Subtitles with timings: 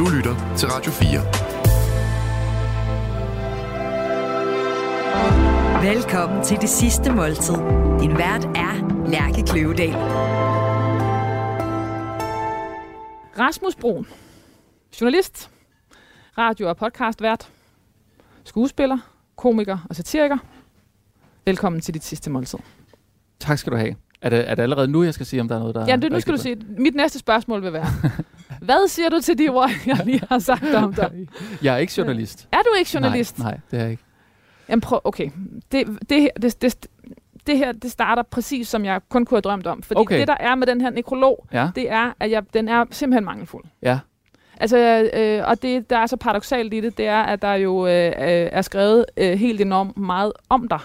[0.00, 1.20] Du lytter til Radio 4.
[5.94, 7.54] Velkommen til det sidste måltid.
[8.00, 9.94] Din vært er Lærke Kløvedal.
[13.38, 14.06] Rasmus Brun,
[15.00, 15.50] journalist,
[16.38, 17.48] radio- og podcastvært,
[18.44, 18.98] skuespiller,
[19.36, 20.38] komiker og satiriker.
[21.44, 22.58] Velkommen til dit sidste måltid.
[23.40, 23.94] Tak skal du have.
[24.22, 25.96] Er det, er det allerede nu, jeg skal sige, om der er noget, der Ja,
[25.96, 27.86] det, nu skal du sige, mit næste spørgsmål vil være,
[28.62, 31.10] hvad siger du til de ord, jeg lige har sagt om dig?
[31.62, 32.48] Jeg er ikke journalist.
[32.52, 33.38] Er du ikke journalist?
[33.38, 34.02] Nej, nej det er jeg ikke.
[34.68, 35.30] Jamen prøv, okay.
[35.72, 36.86] Det, det, her, det, det,
[37.46, 39.82] det her, det starter præcis, som jeg kun kunne have drømt om.
[39.82, 40.18] Fordi Okay.
[40.20, 43.24] det, der er med den her nekrolog, Ja, det er, at jeg, den er simpelthen
[43.24, 43.64] mangelfuld.
[43.82, 43.98] ja.
[44.62, 47.86] Altså, øh, og det, der er så paradoxalt i det, det er, at der jo
[47.86, 48.12] øh, øh,
[48.52, 50.78] er skrevet øh, helt enormt meget om dig.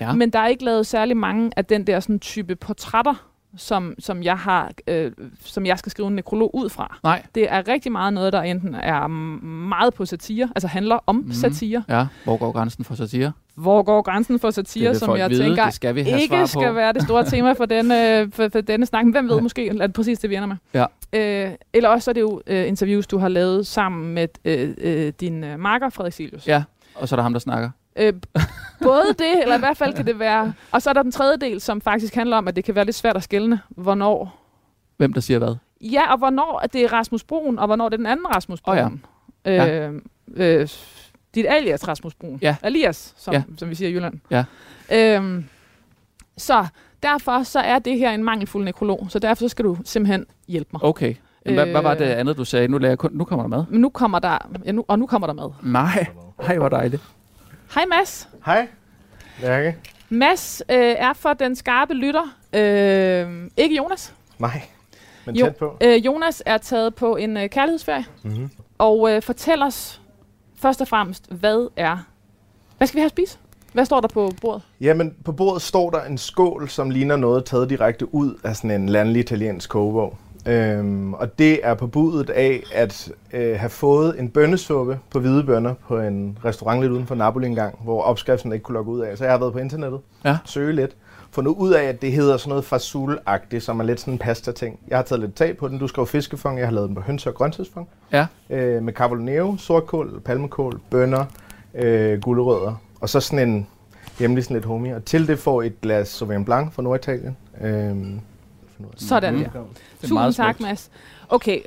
[0.00, 0.12] Ja.
[0.12, 3.14] Men der er ikke lavet særlig mange af den der sådan, type portrætter,
[3.56, 6.98] som, som, jeg har, øh, som jeg skal skrive en nekrolog ud fra.
[7.04, 7.22] Nej.
[7.34, 11.26] Det er rigtig meget noget, der enten er meget på satire, altså handler om Mhm.
[11.26, 11.32] mm.
[11.32, 11.82] satire.
[11.88, 13.32] Ja, hvor går grænsen for satire?
[13.54, 16.20] Hvor går grænsen for Det satire, vil som jeg vide, tænker det skal vi have
[16.20, 19.04] ikke skal være det store tema for denne, for, for denne snak.
[19.04, 20.56] Men hvem ved måske, at det præcis det, vi ender med.
[20.74, 20.84] Ja.
[21.12, 24.74] Øh, eller også så er det jo øh, interviews, du har lavet sammen med øh,
[24.78, 26.46] øh, din øh, marker, Frederik Silius.
[26.48, 26.62] Ja,
[26.94, 27.70] og så er der ham, der snakker.
[27.98, 28.12] Øh,
[28.82, 30.52] både det, eller i hvert fald kan det være...
[30.72, 32.84] Og så er der den tredje del, som faktisk handler om, at det kan være
[32.84, 34.42] lidt svært at skelne, hvornår...
[34.96, 35.56] Hvem der siger hvad?
[35.80, 38.60] Ja, og hvornår at det er Rasmus Brun, og hvornår det er den anden Rasmus
[38.60, 38.76] Brun.
[38.76, 38.88] ja.
[39.46, 39.54] Øh,
[40.36, 40.58] Ja.
[40.60, 40.68] øh,
[41.34, 42.38] dit alias Rasmus Brun.
[42.42, 42.56] Ja.
[42.62, 43.42] Alias, som, Ja.
[43.58, 44.14] som vi siger i Jylland.
[44.30, 44.44] Ja.
[44.92, 45.44] Øhm,
[46.36, 46.66] så
[47.02, 50.70] derfor så er det her en mangelfuld nekrolog, så derfor så skal du simpelthen hjælpe
[50.72, 50.84] mig.
[50.84, 51.14] Okay.
[51.46, 52.18] Jamen, hvad, hvad var det Øh.
[52.20, 52.68] andet, du sagde?
[52.68, 53.64] Nu, lader jeg kun, nu kommer der mad.
[53.70, 55.50] Nu kommer der, ja, nu, og nu kommer der mad.
[55.62, 56.06] Nej.
[56.42, 57.02] Hej, hvor dejligt.
[57.74, 58.28] Hej Mads.
[58.46, 58.68] Hej,
[59.42, 59.76] Lærke.
[60.08, 62.34] Mads øh, er for den skarpe lytter.
[62.52, 64.14] Øh, ikke Jonas.
[64.38, 64.62] Nej,
[65.24, 65.44] men Jo.
[65.46, 65.76] tæt på.
[65.82, 68.04] Øh, Jonas er taget på en øh, kærlighedsferie.
[68.22, 68.50] Mm-hmm.
[68.78, 70.00] Og øh, fortæl os
[70.62, 71.98] først og fremmest, hvad er...
[72.76, 73.38] Hvad skal vi have at spise?
[73.72, 74.62] Hvad står der på bordet?
[74.80, 78.70] Jamen, på bordet står der en skål, som ligner noget taget direkte ud af sådan
[78.70, 80.18] en landlig italiensk kogebog.
[80.46, 85.44] Øhm, og det er på budet af at øh, have fået en bønnesuppe på hvide
[85.44, 89.00] bønner på en restaurant lidt uden for Napoli engang, hvor opskriften ikke kunne logge ud
[89.00, 89.18] af.
[89.18, 90.38] Så jeg har været på internettet, Ja.
[90.44, 90.96] søge lidt,
[91.30, 94.78] fundet ud af, at det hedder sådan noget fasul-agtigt, som er lidt sådan en pasta-ting.
[94.88, 95.78] Jeg har taget lidt tag på den.
[95.78, 97.88] Du skrev fiskefong, jeg har lavet den på hønse- og grøntsagsfong.
[98.12, 98.26] Ja.
[98.50, 101.24] øh, med carbonero, sortkål, palmekål, bønner,
[101.74, 103.66] øh, gulerødder, og så sådan en
[104.18, 104.96] hjemlig sådan lidt homie.
[104.96, 107.36] Og til det får et glas Sauvignon Blanc fra Norditalien.
[107.60, 107.96] Øh,
[108.96, 109.40] Sådan Mm.
[109.40, 109.48] der.
[109.50, 109.58] Det
[110.02, 110.60] er Tusind tak, smukt.
[110.68, 110.90] Mads.
[111.28, 111.58] Okay,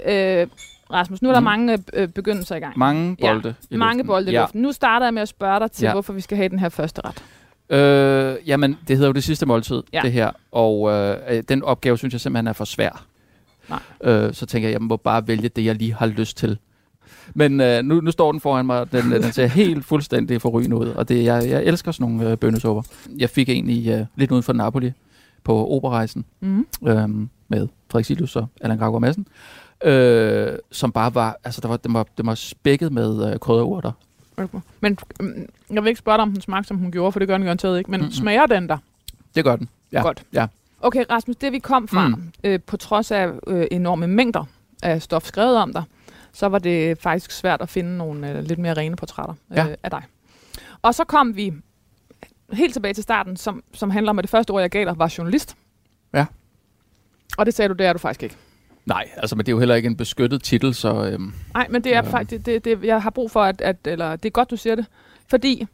[0.41, 0.47] øh,
[0.93, 1.43] Rasmus, nu er der Mm.
[1.43, 2.77] mange øh, begyndelser i gang.
[2.79, 4.07] Mange bolde i Mange luften.
[4.07, 4.41] bolde i ja.
[4.41, 4.61] luften.
[4.61, 5.91] Nu starter jeg med at spørge dig til, Ja.
[5.91, 7.23] hvorfor vi skal have den her første ret.
[7.77, 10.01] Øh, jamen, det hedder jo det sidste måltid, Ja.
[10.03, 10.31] det her.
[10.51, 13.05] Og øh, øh, den opgave, synes jeg simpelthen er for svær.
[13.69, 13.79] Nej.
[14.03, 16.57] Øh, så tænker jeg, jeg må bare vælge det, jeg lige har lyst til.
[17.33, 20.41] Men øh, nu, nu står den foran mig, og den, øh, den ser helt fuldstændig
[20.41, 20.87] forrygende ud.
[20.87, 22.81] Og det, jeg, jeg elsker sådan nogle øh, bønnesupper.
[23.17, 24.91] Jeg fik en i øh, lidt uden for Napoli
[25.43, 26.67] på operarejsen Mm.
[26.87, 27.09] øh,
[27.47, 29.27] med Frederik Silius og Allan Gravgaard Madsen.
[29.83, 33.91] Øh, som bare var, altså der var, den, var, den var spækket med øh, krydderurter.
[34.79, 37.27] Men mm, jeg vil ikke spørge dig, om den smagte, som hun gjorde, for det
[37.27, 37.91] gør den garanteret ikke.
[37.91, 38.13] Men mm-hmm.
[38.13, 38.77] smager den der?
[39.35, 39.69] Det gør den.
[39.91, 40.01] Ja.
[40.01, 40.23] Godt.
[40.33, 40.47] Ja.
[40.81, 42.23] Okay, Rasmus, det vi kom fra, mm.
[42.43, 44.45] øh, på trods af øh, enorme mængder
[44.83, 45.83] af stof skrevet om dig,
[46.33, 49.67] så var det faktisk svært at finde nogle øh, lidt mere rene portrætter øh, Ja.
[49.83, 50.03] af dig.
[50.81, 51.53] Og så kom vi
[52.53, 54.97] helt tilbage til starten, som, som handler om, at det første ord, jeg gav dig,
[54.99, 55.55] var journalist.
[56.13, 56.25] Ja.
[57.37, 58.35] Og det sagde du, det er du faktisk ikke.
[58.85, 61.05] Nej, altså, men det er jo heller ikke en beskyttet titel, så...
[61.05, 62.11] Øhm, Nej, men det er Ja.
[62.11, 64.75] faktisk, det, det, jeg har brug for, at, at, eller det er godt, du siger
[64.75, 64.85] det,
[65.27, 65.67] fordi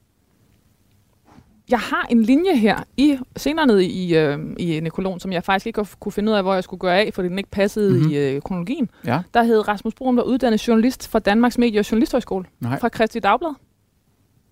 [1.70, 5.68] jeg har en linje her i senere nede i, øh, i nekrologen, som jeg faktisk
[5.68, 7.98] ikke kunne finde ud af, hvor jeg skulle gøre af, fordi den ikke passede Mhm.
[8.00, 8.12] mm-hmm.
[8.14, 8.90] i øh, kronologien.
[9.06, 12.90] ja, Der hed Rasmus Brun var uddannet journalist fra Danmarks Medie- og Journalisthøjskole nej, fra
[12.90, 13.54] Kristi Dagblad.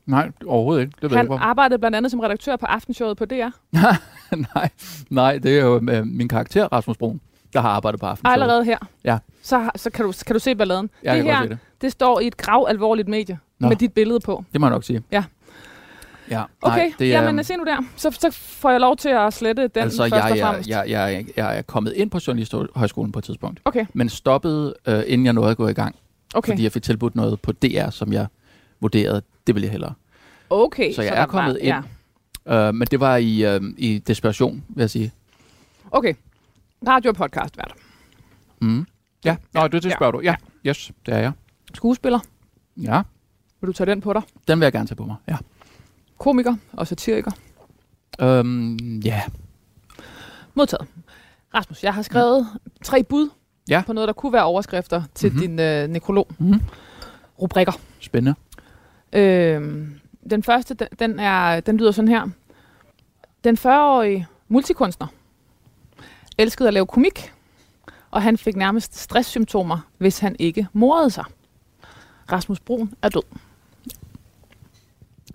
[0.05, 0.93] Nej, overhovedet ikke.
[1.01, 3.49] Det ved Han jeg arbejdede blandt andet som redaktør på aftenshowet på DR.
[4.55, 4.69] nej,
[5.09, 7.21] nej, det er jo øh, min karakter, Rasmus Brun,
[7.53, 8.27] der har arbejdet på aften.
[8.27, 8.77] Allerede her.
[9.03, 9.17] Ja.
[9.41, 10.89] Så, så kan, du, kan du se balladen.
[11.03, 11.57] Jeg det her, det.
[11.81, 13.67] det står i et grav alvorligt medie Nå.
[13.67, 14.43] med dit billede på.
[14.53, 15.03] Det må jeg nok sige.
[15.11, 15.23] Ja.
[16.31, 17.77] Ja, Okay, nej, det er, er, jamen se nu der.
[17.95, 20.69] Så, så får jeg lov til at slette den altså, først jeg, og jeg, fremmest.
[20.69, 25.03] jeg, jeg, jeg er kommet ind på Journalisthøjskolen på et tidspunkt, Okay, men stoppede, øh,
[25.07, 25.95] inden jeg nåede at gå i gang,
[26.35, 26.51] okay.
[26.51, 28.27] fordi jeg fik tilbudt noget på DR, som jeg
[28.81, 29.93] vurderede, det ville jeg hellere.
[30.49, 31.83] okay Så jeg der er kommet var,
[32.47, 32.67] ind.
[32.67, 35.11] Øh, men det var i, øh, i desperation, vil jeg sige.
[35.91, 36.13] Okay.
[36.87, 37.73] Radio og podcast, vært.
[38.61, 38.85] Mm.
[39.25, 39.95] Ja, Nå, det, det Ja.
[39.95, 40.19] spørger du.
[40.21, 40.35] Ja,
[40.67, 41.31] yes, det er jeg.
[41.73, 42.19] Skuespiller.
[42.77, 43.01] Ja,
[43.61, 44.21] Vil du tage den på dig?
[44.47, 45.15] den vil jeg gerne tage på mig.
[45.27, 45.37] Ja.
[46.17, 47.31] Komiker og satiriker.
[48.21, 49.21] Øhm, ja.
[50.53, 50.87] Modtaget.
[51.53, 52.47] Rasmus, jeg har skrevet
[52.83, 53.29] tre bud
[53.69, 53.83] Ja.
[53.85, 55.35] på noget, der kunne være overskrifter til Mhm.
[55.41, 55.57] mm-hmm.
[55.57, 56.27] din øh, nekrolog.
[56.39, 56.61] Mhm.
[57.41, 57.71] Rubrikker.
[57.99, 58.35] Spændende.
[59.13, 59.87] Øh,
[60.29, 62.27] den første, den, den, er, den lyder sådan her.
[63.43, 65.07] Den 40-årige multikunstner
[66.37, 67.33] elskede at lave komik,
[68.11, 71.25] og han fik nærmest stresssymptomer, hvis han ikke morede sig.
[72.31, 73.23] Rasmus Brun er død.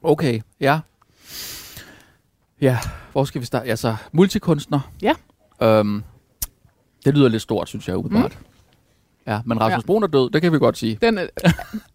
[0.02, 0.80] Okay, ja.
[2.60, 2.78] Ja,
[3.12, 3.70] hvor skal vi starte?
[3.70, 4.80] Altså, multikunstner.
[5.02, 5.14] Ja.
[5.62, 6.04] Øhm,
[7.04, 8.38] det lyder lidt stort, synes jeg, umiddelbart.
[8.40, 8.47] Mm.
[9.28, 9.76] Ja, men Rasmus Ja.
[9.76, 9.86] ja.
[9.86, 10.98] Brun er død, det kan vi godt sige.
[11.02, 11.26] Den, er-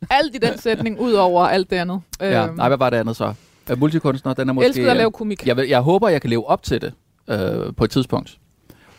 [0.09, 2.01] alt i den sætning, ud over alt det andet.
[2.21, 2.45] Ja.
[2.47, 3.33] Øhm, Nej, hvad var det andet så?
[3.71, 4.68] Uh, multikunstner, den er måske...
[4.68, 5.47] elskede at lave komik.
[5.47, 6.94] jeg, jeg håber, jeg kan leve op til det
[7.30, 8.38] øh, på et tidspunkt.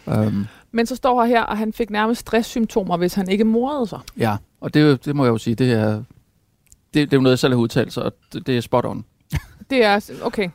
[0.07, 3.87] Um, Men så står her her, og han fik nærmest stresssymptomer, hvis han ikke morede
[3.87, 3.99] sig.
[4.19, 6.05] ja, og det, det må jeg jo sige, det er, det,
[6.95, 9.05] det er jo noget, jeg selv har udtalt, så det, det er spot on.
[9.71, 10.49] Det er, okay.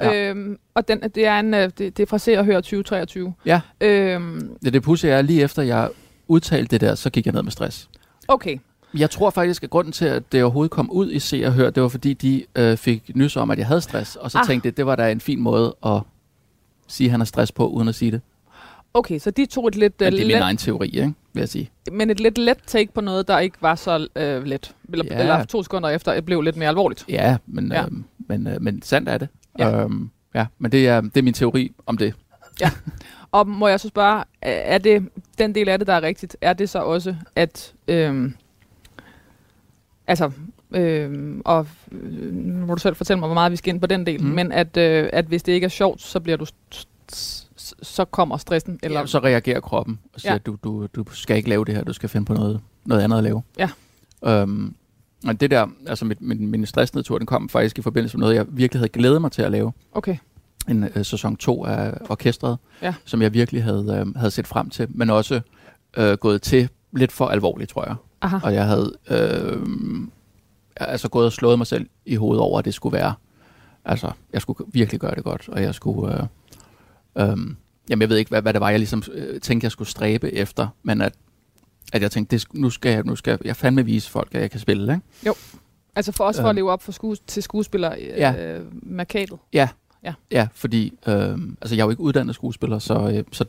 [0.00, 0.10] Ja.
[0.10, 0.30] Ja.
[0.30, 3.34] Øhm, og den, det, er en, øh, det, det er fra Se og Hør 2023.
[3.46, 3.60] Ja.
[3.80, 5.88] Øhm, Det, det pudsige er, lige efter jeg
[6.28, 7.88] udtalte det der, så gik jeg ned med stress.
[8.28, 8.58] okay.
[8.98, 11.70] Jeg tror faktisk, at grunden til, at det overhovedet kom ud i Se og Hør,
[11.70, 14.16] det var fordi, de øh, fik nys om, at jeg havde stress.
[14.16, 14.46] Og så Ah.
[14.46, 16.00] tænkte jeg, det var da en fin måde at
[16.88, 18.20] sige, at han har stress på, uden at sige det.
[18.94, 21.14] Okay, så de tog et lidt, Men øh, det er min let, egen teori, ikke?
[21.32, 21.70] vil jeg sige.
[21.92, 24.74] men et lidt let take på noget, der ikke var så øh, let.
[24.92, 25.20] Eller, Ja.
[25.20, 27.04] eller to sekunder efter, det blev lidt mere alvorligt.
[27.08, 27.82] Ja, men, Ja.
[27.84, 29.28] Øhm, men, øh, men sandt er det.
[29.58, 29.82] Ja.
[29.82, 32.14] Øhm, ja men det er, det er min teori om det.
[33.32, 35.08] Og må jeg så spørge, er- det
[35.38, 37.74] den del af det, der er rigtigt, er det så også, at...
[37.88, 38.34] Øhm,
[40.06, 40.30] altså,
[40.70, 43.86] øhm, og øh, nu må du selv fortælle mig, hvor meget vi skal ind på
[43.86, 44.28] den del, Mm.
[44.30, 46.46] men at, øh, at hvis det ikke er sjovt, så bliver du...
[47.82, 48.98] så kommer stressen, eller...
[48.98, 50.34] Eller så reagerer kroppen og siger, Ja.
[50.34, 50.38] ja.
[50.46, 53.18] du, du, du skal ikke lave det her, du skal finde på noget, noget andet
[53.18, 53.42] at lave.
[53.58, 53.70] Ja.
[54.24, 54.74] Øhm,
[55.26, 58.34] og det der, altså mit, min, min stressnedtur, den kom faktisk i forbindelse med noget,
[58.34, 59.72] jeg virkelig havde glædet mig til at lave.
[59.92, 60.16] Okay,
[60.68, 62.94] en øh, sæson 2 af orkestret, Ja.
[63.04, 65.40] som jeg virkelig havde, øh, havde set frem til, men også
[65.96, 67.94] øh, gået til lidt for alvorligt, tror jeg.
[68.20, 68.38] aha.
[68.42, 69.66] Og jeg havde øh,
[70.76, 73.14] altså gået og slået mig selv i hovedet over, at det skulle være,
[73.84, 76.22] altså jeg skulle virkelig gøre det godt, og jeg skulle, øh,
[77.16, 77.36] øh,
[77.90, 80.32] jamen jeg ved ikke, hvad, hvad det var, jeg ligesom øh, tænkte, jeg skulle stræbe
[80.34, 81.14] efter, men at,
[81.92, 84.50] at jeg tænkte, det, nu skal jeg, nu skal jeg fandme vise folk, at jeg
[84.50, 85.04] kan spille, ikke?
[85.96, 86.56] Altså for os for at Øhm.
[86.56, 88.58] leve op for skues, til skuespiller øh, Ja.
[89.52, 89.68] ja.
[90.10, 90.36] Markatet.
[90.36, 93.44] Ja, fordi øh, altså, jeg er jo ikke uddannet skuespiller, så, øh, så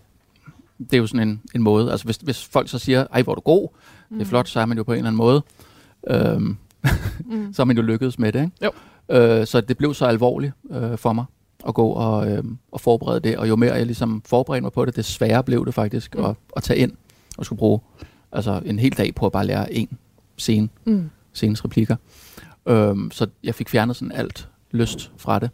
[0.80, 1.92] det er jo sådan en, en måde.
[1.92, 3.68] Altså hvis, hvis folk så siger, ej hvor er du god,
[4.09, 4.18] mm.
[4.18, 5.42] det er flot, så er man jo på en eller anden måde.
[6.09, 6.42] Øh,
[7.25, 7.54] Mm.
[7.54, 8.71] så er man jo lykkedes med det, ikke?
[9.09, 9.15] Jo.
[9.15, 11.25] Øh, så det blev så alvorligt øh, for mig
[11.68, 14.86] at gå og, øh, og forberede det, og jo mere jeg ligesom forberedte mig på
[14.86, 16.24] det, det sværere blev det faktisk Mm.
[16.25, 16.92] at, at tage ind
[17.38, 17.80] og skulle bruge
[18.31, 19.89] altså, en hel dag på at bare lære en
[20.38, 21.09] scene, Mm.
[21.33, 21.95] scenes replikker.
[22.68, 25.50] Øhm, så jeg fik fjernet sådan alt lyst fra det.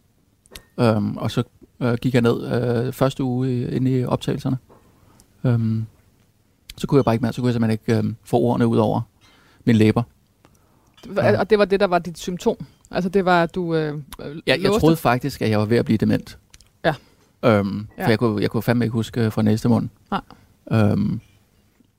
[0.80, 1.44] Øhm, og så
[1.80, 4.58] øh, gik jeg ned øh, første uge inde i optagelserne.
[5.44, 5.86] Øhm,
[6.78, 8.78] så kunne jeg bare ikke mere, så kunne jeg simpelthen ikke øh, få ordene ud
[8.78, 9.02] over
[9.66, 10.04] min læber.
[11.16, 11.40] Ja.
[11.40, 12.56] Og det var det, der var dit symptom?
[12.92, 14.00] Altså det var, at du øh,
[14.48, 16.38] Jeg, jeg troede faktisk, at jeg var ved at blive dement.
[16.86, 16.94] Ja.
[17.46, 18.06] Øhm, Ja.
[18.06, 19.90] For jeg kunne, jeg kunne fandme ikke huske øh, fra næste mund.
[20.12, 20.22] Nej.
[20.72, 21.20] Øhm,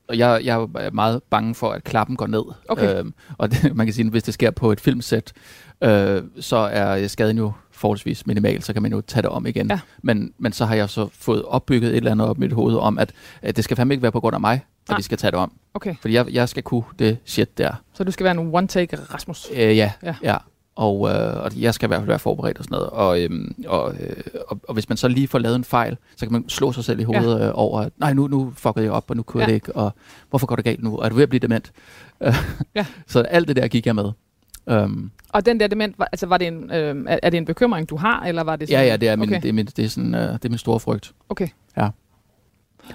[0.09, 2.43] og jeg, jeg er meget bange for, at klappen går ned.
[2.69, 2.99] Okay.
[2.99, 5.33] Øhm, og det, man kan sige, at hvis det sker på et filmsæt,
[5.81, 9.71] øh, så er skaden jo forholdsvis minimal, så kan man jo tage det om igen.
[9.71, 9.81] Ja.
[10.03, 12.77] Men, men så har jeg så fået opbygget et eller andet op i mit hoved
[12.77, 13.13] om, at,
[13.43, 14.97] at det skal fandme ikke være på grund af mig, at Nej.
[14.97, 15.53] vi skal tage det om.
[15.75, 17.73] Okay, Fordi jeg, jeg skal kunne det shit der.
[17.95, 19.49] så du skal være en one-take Rasmus.
[19.53, 20.15] Øh, ja, Ja.
[20.23, 20.37] ja.
[20.77, 22.91] Og, øh, og jeg skal i hvert fald være forberedt og sådan noget.
[22.91, 24.17] Og, øhm, og, øh,
[24.49, 26.85] og, og hvis man så lige får lavet en fejl, så kan man slå sig
[26.85, 27.47] selv i hovedet ja.
[27.47, 29.47] øh, over, at nej, nu, nu fuckede jeg op, og nu kunne ja.
[29.47, 29.93] Jeg det ikke, og
[30.31, 30.99] hvorfor går det galt nu?
[30.99, 31.73] Og er du ved at blive dement?
[32.75, 32.87] Ja.
[33.07, 34.11] Så alt det der gik jeg med.
[34.67, 37.91] Um, Og den der dement, altså var det en, øh, er, er det en bekymring,
[37.91, 38.87] du har, eller var det ja, sådan?
[38.87, 39.43] ja, det er min, okay.
[39.43, 41.13] det er min, det er sådan, uh, det er min store frygt.
[41.29, 41.49] Okay.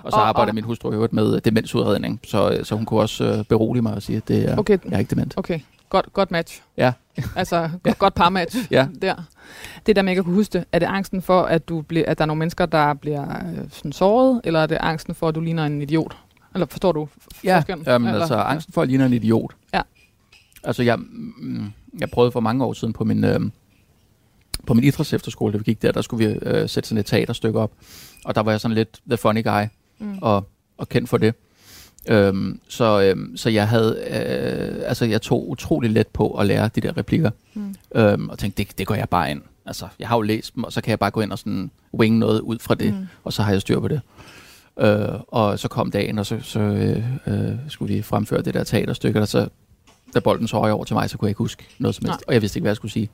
[0.03, 2.85] Og så Og- arbejder og- min hustru i øvrigt med demensudredning, så, øh, så hun
[2.85, 5.33] kunne også øh, berolige mig og sige, at det er, Okay, jeg er ikke dement.
[5.37, 5.59] okay.
[5.89, 6.61] Godt, godt match.
[6.77, 6.93] Ja.
[7.35, 7.93] altså, ja.
[7.99, 8.57] godt parmatch.
[8.71, 8.87] Ja.
[9.01, 9.15] Der.
[9.85, 12.05] Det der med ikke at kunne huske det, er det angsten for, at, du bliver,
[12.07, 15.27] at der er nogle mennesker, der bliver øh, sådan såret, eller er det angsten for,
[15.27, 16.17] at du ligner en idiot?
[16.53, 17.87] Eller forstår du f- Ja, forskellen?
[17.87, 19.51] eller, altså angsten for at ligne en idiot.
[19.73, 19.81] Ja.
[20.63, 20.97] Altså jeg,
[21.37, 21.65] mm,
[21.99, 23.39] jeg prøvede for mange år siden på min, øh,
[24.67, 27.59] på min idrætsefterskole, da vi gik der, der skulle vi øh, sætte sådan et teaterstykke
[27.59, 27.71] op.
[28.25, 29.63] Og der var jeg sådan lidt the funny guy,
[30.01, 30.17] Mm.
[30.21, 30.47] og,
[30.77, 31.33] og kendt for det.
[32.09, 36.69] Øhm, så, øhm, så jeg havde, øh, altså jeg tog utrolig let på at lære
[36.75, 37.31] de der replikker.
[37.53, 37.75] Mm.
[37.95, 39.41] Øhm, og tænkte, det, det går jeg bare ind.
[39.65, 41.71] Altså, jeg har jo læst dem, og så kan jeg bare gå ind og sådan
[41.93, 43.07] wing noget ud fra det, Mm.
[43.23, 44.01] og så har jeg styr på det.
[44.79, 48.63] Øh, og så kom dagen, og så, så øh, øh, skulle vi fremføre det der
[48.63, 49.47] teaterstykke, og så,
[50.13, 52.19] da bolden så røg over til mig, så kunne jeg ikke huske noget som helst.
[52.19, 52.23] Nej.
[52.27, 53.09] Og jeg vidste ikke, hvad jeg skulle sige.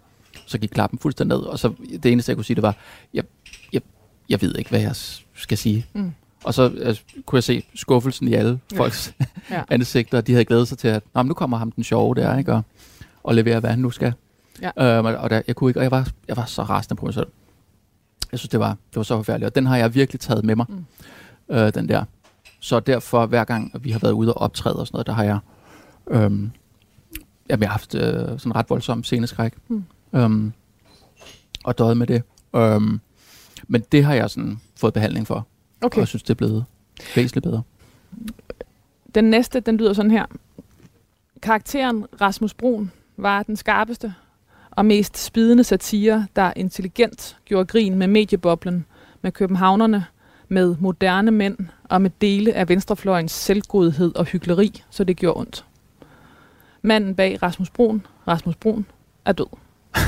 [0.46, 1.74] Så gik klappen fuldstændig ned, og så
[2.04, 2.76] det eneste, jeg kunne sige, det var,
[3.14, 3.24] jeg,
[3.74, 3.82] jeg,
[4.30, 4.96] jeg ved ikke, hvad jeg
[5.36, 5.86] skal sige.
[5.94, 6.12] Mm.
[6.44, 8.78] Og så øh, kunne jeg se skuffelsen i alle Ja.
[8.78, 9.14] folks
[9.52, 9.64] Ja.
[9.70, 10.22] ansigter.
[10.22, 12.54] De havde glædet sig til, at Nå, men nu kommer ham den sjove der, ikke?
[12.54, 12.62] Og,
[13.24, 14.14] og leverer, hvad han nu skal.
[14.62, 14.98] Ja.
[14.98, 17.14] Øhm, og der, jeg kunne ikke, og jeg var, jeg var så rasende på mig
[17.14, 17.28] selv.
[18.32, 19.48] Jeg synes, det var, det var så forfærdeligt.
[19.50, 20.86] Og den har jeg virkelig taget med mig, mm.
[21.56, 22.04] øh, den der.
[22.60, 25.24] Så derfor, hver gang vi har været ude og optræde og sådan noget, der har
[25.24, 25.38] jeg,
[26.12, 26.52] øhm,
[27.50, 29.54] jamen, jeg har haft øh, sådan ret voldsom sceneskræk.
[29.68, 29.84] Mm.
[30.14, 30.54] Øhm,
[31.64, 32.24] og døjet med det.
[32.56, 33.00] Øhm,
[33.68, 35.48] men det har jeg sådan fået behandling for.
[35.82, 35.98] Okay.
[35.98, 36.66] Og jeg synes, det er blevet
[37.16, 37.62] væsentligt bedre.
[39.16, 40.26] Den næste, den lyder sådan her.
[41.42, 44.14] Karakteren Rasmus Brun var den skarpeste
[44.72, 48.86] og mest spidende satire, der intelligent gjorde grin med medieboblen,
[49.22, 50.06] med københavnerne,
[50.48, 55.66] med moderne mænd og med dele af venstrefløjens selvgodhed og hyggeleri, så det gjorde ondt.
[56.86, 58.86] Manden bag Rasmus Brun, Rasmus Brun,
[59.26, 59.46] er død.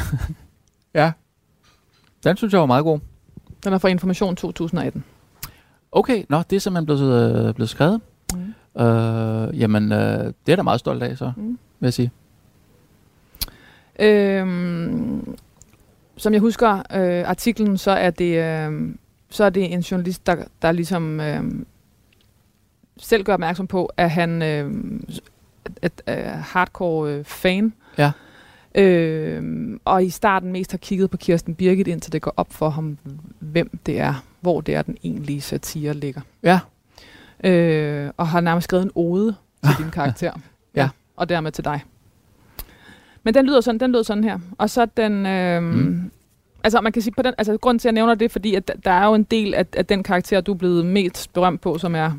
[0.94, 1.12] Ja.
[2.24, 3.00] Den synes jeg var meget god.
[3.64, 5.04] Den er fra Information 2018.
[5.92, 8.02] Okay, nå, det er simpelthen blevet, øh, blevet skrevet.
[8.34, 8.82] Mm.
[8.82, 11.48] Øh, jamen, øh, det er da meget stolt af, så Mm.
[11.80, 12.12] vil jeg sige.
[14.00, 15.38] Øhm,
[16.18, 18.96] som jeg husker øh, artiklen, så er det øh,
[19.30, 21.44] så er det en journalist, der, der ligesom øh,
[22.98, 24.72] selv gør opmærksom på, at han øh,
[25.84, 27.74] et, øh, hardcore øh, fan.
[27.98, 28.12] Ja.
[28.76, 29.44] Øh,
[29.86, 32.98] og i starten mest har kigget på Kirsten Birgit, indtil det går op for ham,
[33.40, 36.22] hvem det er, hvor det er, den egentlige satire ligger.
[36.44, 36.60] Ja.
[37.44, 40.32] Øh, og har nærmest skrevet en ode til din karakter.
[40.76, 40.90] Ja.
[41.16, 41.84] Og dermed til dig.
[43.24, 44.40] Men den lyder sådan, den lyder sådan her.
[44.58, 45.26] Og så den...
[45.26, 46.12] Øh, Mm.
[46.64, 48.68] Altså man kan sige, på den, altså grunden til, at jeg nævner det, fordi at
[48.68, 51.62] der- der er jo en del af, af den karakter, du er blevet mest berømt
[51.62, 52.12] på, som er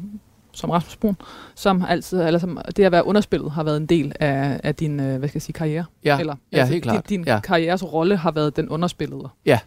[0.59, 1.17] som Rasmus Brun,
[1.55, 5.01] som altid, eller som det at være underspillet har været en del af, af din,
[5.01, 5.85] øh, hvad skal jeg sige, karriere.
[6.05, 7.09] Ja, eller, ja helt klart.
[7.09, 7.41] Din, din ja.
[7.41, 9.29] karrieres rolle har været den underspillede.
[9.47, 9.59] Ja.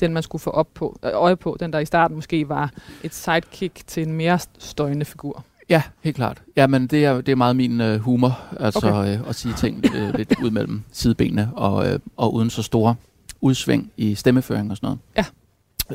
[0.00, 1.56] Den, man skulle få op på, øh, øje på.
[1.60, 2.70] Den, der i starten måske var
[3.02, 5.44] et sidekick til en mere støjende figur.
[5.68, 6.42] ja, helt klart.
[6.56, 9.18] Ja, men det er, det er meget min øh, humor, altså Okay.
[9.18, 12.94] øh, at sige ting øh, lidt ud mellem sidebenene, og, øh, og uden så store
[13.40, 15.26] udsving i stemmeføring og sådan noget.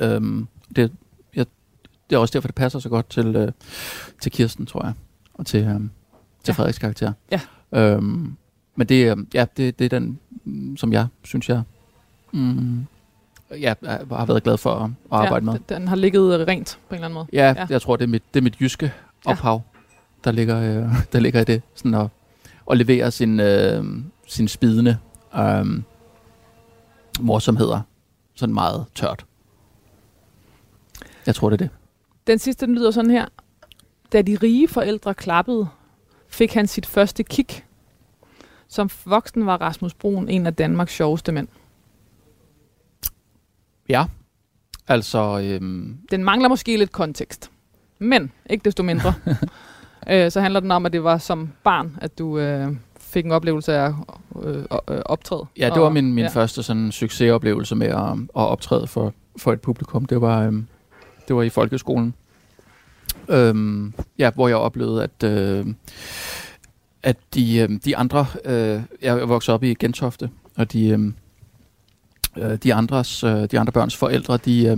[0.02, 0.10] Ja.
[0.16, 0.92] Øhm, det,
[2.10, 3.52] det er også derfor, det passer så godt til, øh,
[4.22, 4.94] til Kirsten, tror jeg,
[5.34, 5.88] og til, øh, til
[6.48, 6.54] Ja.
[6.54, 7.14] Frederiks karakter.
[7.32, 7.40] Ja.
[7.72, 8.36] Øhm,
[8.76, 10.20] men det, øh, ja, det, det er den,
[10.78, 11.62] som jeg synes, jeg
[12.34, 12.86] mm,
[13.52, 15.60] ja, har været glad for at, at arbejde ja, med.
[15.70, 17.28] Den, har ligget øh, rent på en eller anden måde.
[17.34, 17.54] Ja, Ja.
[17.58, 18.94] ja, jeg tror, det er mit, det er mit jyske
[19.26, 19.32] Ja.
[19.32, 19.62] ophav,
[20.24, 21.62] der, ligger, øh, der ligger i det.
[21.76, 22.08] Sådan at,
[22.72, 23.86] at levere sin, øh,
[24.28, 24.98] sin spidende
[25.38, 25.66] øh,
[27.20, 27.82] morsomheder
[28.36, 29.26] sådan meget tørt.
[31.26, 31.70] Jeg tror, det er det.
[32.28, 33.26] Den sidste, den lyder sådan her.
[34.14, 35.68] Da de rige forældre klappede,
[36.28, 37.66] fik han sit første kick.
[38.68, 41.48] Som voksen var Rasmus Brun en af Danmarks sjoveste mænd.
[43.90, 44.06] Ja,
[44.88, 45.40] altså...
[45.44, 47.52] Øhm, Den mangler måske lidt kontekst.
[48.00, 49.14] Men ikke desto mindre.
[50.12, 53.32] øh, så handler den om, at det var som barn, at du øh, fik en
[53.32, 53.94] oplevelse af
[54.44, 54.58] øh,
[54.90, 55.46] øh, optræde.
[55.58, 56.24] ja, det var Og- min, min ja.
[56.24, 56.30] ja.
[56.30, 60.06] første sådan, succesoplevelse med at, at optræde for, for et publikum.
[60.06, 60.68] Det var, øhm,
[61.28, 62.14] det var i folkeskolen.
[63.30, 65.66] Øhm, ja, hvor jeg oplevede, at, øh,
[67.04, 68.26] at de, øh, de andre...
[68.46, 71.12] Øh, jeg voksede op i Gentofte, og de, øh,
[72.38, 74.78] øh, de, andres, øh, de andre børns forældre, de øh,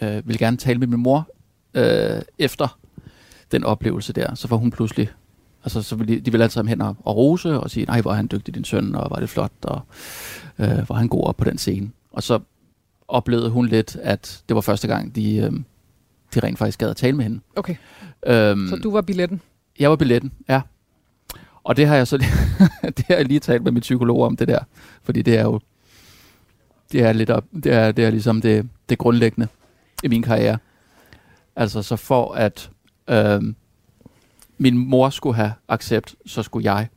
[0.00, 1.28] øh, ville gerne tale med min mor
[1.74, 2.78] øh, efter
[3.52, 4.34] den oplevelse der.
[4.34, 5.10] Så var hun pludselig...
[5.64, 8.00] Altså, så ville de, de ville altid ham hen og, og rose og sige, nej,
[8.00, 9.80] hvor er han dygtig, din søn, og var det flot, og
[10.58, 11.90] øh, var han god op på den scene.
[12.12, 12.40] Og så
[13.08, 15.52] oplevede hun lidt, at det var første gang, de, øh,
[16.34, 17.40] de rent faktisk gad at tale med hende.
[17.56, 17.74] Okay,
[18.26, 19.40] Øhm, så du var billetten.
[19.78, 20.60] Jeg var billetten, ja.
[21.64, 22.16] Og det har jeg så
[22.96, 24.58] det har jeg lige talt med min psykolog om det der,
[25.02, 25.60] fordi det er jo
[26.92, 29.48] det er lidt op, det er, det er ligesom det, det grundlæggende
[30.02, 30.58] i min karriere.
[31.56, 32.70] Altså så for at
[33.08, 33.56] øhm,
[34.58, 36.88] min mor skulle have accept, så skulle jeg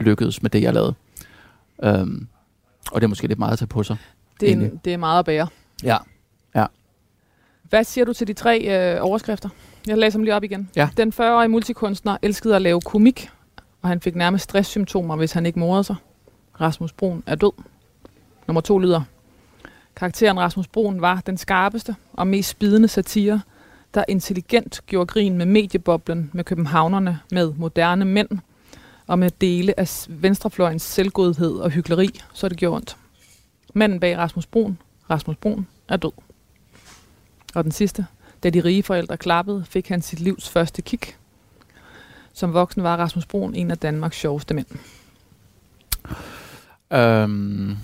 [0.00, 0.94] lykkedes med det, jeg lavede.
[1.82, 2.28] Øhm,
[2.92, 3.96] og det er måske lidt meget at tage på sig.
[4.40, 4.84] Det er, Egentlig.
[4.84, 5.48] det er meget at bære.
[5.82, 5.96] Ja.
[7.68, 9.48] Hvad siger du til de tre øh, overskrifter?
[9.86, 10.70] Jeg læser dem lige op igen.
[10.76, 10.88] Ja.
[10.96, 13.30] Den 40-årige multikunstner elskede at lave komik,
[13.82, 15.96] og han fik nærmest stresssymptomer, hvis han ikke morede sig.
[16.60, 17.52] Rasmus Brun er død.
[18.46, 19.02] Nummer to lyder.
[19.96, 23.40] Karakteren Rasmus Brun var den skarpeste og mest spidende satire,
[23.94, 28.28] der intelligent gjorde grin med medieboblen, med københavnerne, med moderne mænd
[29.06, 32.96] og med dele af venstrefløjens selvgodhed og hyggeleri, så det gjorde ondt.
[33.74, 34.78] Manden bag Rasmus Brun,
[35.10, 36.12] Rasmus Brun, er død.
[37.54, 38.06] Og den sidste.
[38.42, 41.16] Da de rige forældre klappede, fik han sit livs første kick.
[42.32, 44.66] Som voksen var Rasmus Brun en af Danmarks sjoveste mænd.
[46.92, 47.76] Øhm,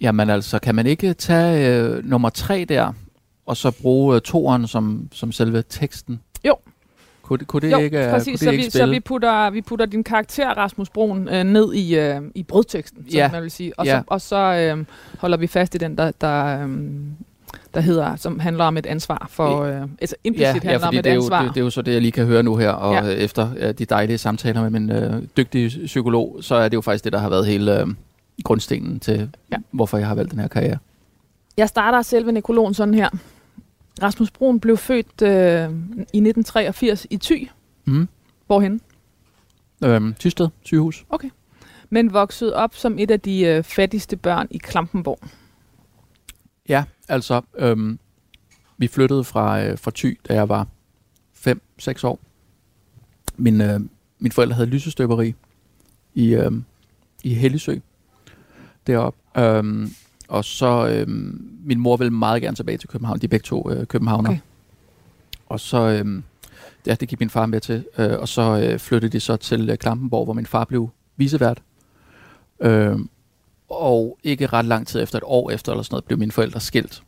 [0.00, 2.92] jamen altså, kan man ikke tage øh, nummer tre der,
[3.46, 6.20] og så bruge øh, toeren som, som selve teksten
[7.22, 8.94] Kunne, det- kunne det jo, ikke, øh, præcis, kunne det så, ikke vi, så spille?
[8.94, 13.16] vi, putter, vi putter din karakter, Rasmus Broen, øh, ned i, øh, i brødteksten, som
[13.16, 13.30] Ja.
[13.32, 13.78] man vil sige.
[13.78, 13.98] Og Ja.
[13.98, 14.84] så, og så øh,
[15.18, 16.68] holder vi fast i den, der, der, øh,
[17.76, 20.94] der hedder, som handler om et ansvar for, øh, altså implicit ja, handler ja, om
[20.94, 21.42] et det er, jo, ansvar.
[21.42, 23.04] det, det er jo så det, jeg lige kan høre nu her, og Ja.
[23.04, 23.12] ja.
[23.16, 27.04] efter øh, de dejlige samtaler med min øh, dygtige psykolog, så er det jo faktisk
[27.04, 27.86] det, der har været hele øh,
[28.44, 29.26] grundstenen til, Ja.
[29.52, 29.56] ja.
[29.70, 30.78] hvorfor jeg har valgt den her karriere.
[31.56, 33.08] Jeg starter selve nekrologen sådan her.
[34.02, 35.28] Rasmus Broen blev født øh,
[36.12, 37.48] i 1983 i Thy.
[37.84, 38.08] Mm.
[38.46, 38.80] Hvorhen?
[39.84, 41.04] Øhm, Tysted sygehus.
[41.90, 45.18] Men voksede op som et af de øh, fattigste børn i Klampenborg.
[46.68, 47.98] Ja, altså, øhm,
[48.78, 50.66] vi flyttede fra, øh, fra Thy, da jeg var
[51.34, 52.18] 5-6 år.
[53.36, 53.80] Min, øh,
[54.18, 55.34] mine forældre havde lysestøberi
[56.14, 56.52] i, øh,
[57.24, 57.76] i Hellisø
[58.86, 59.40] deroppe.
[59.40, 59.90] Øhm,
[60.28, 61.08] og så, øh,
[61.64, 63.18] min mor ville meget gerne tilbage til København.
[63.18, 64.30] De er begge to øh, københavner.
[64.30, 64.40] Okay.
[65.46, 66.22] Og så, øh,
[66.86, 67.84] ja, det gik min far med til.
[67.98, 71.62] Øh, og så øh, flyttede de så til øh, Klampenborg, hvor min far blev visevært.
[72.60, 72.98] Øh,
[73.68, 76.60] og ikke ret lang tid efter, et år efter eller sådan noget, blev mine forældre
[76.60, 77.02] skilt.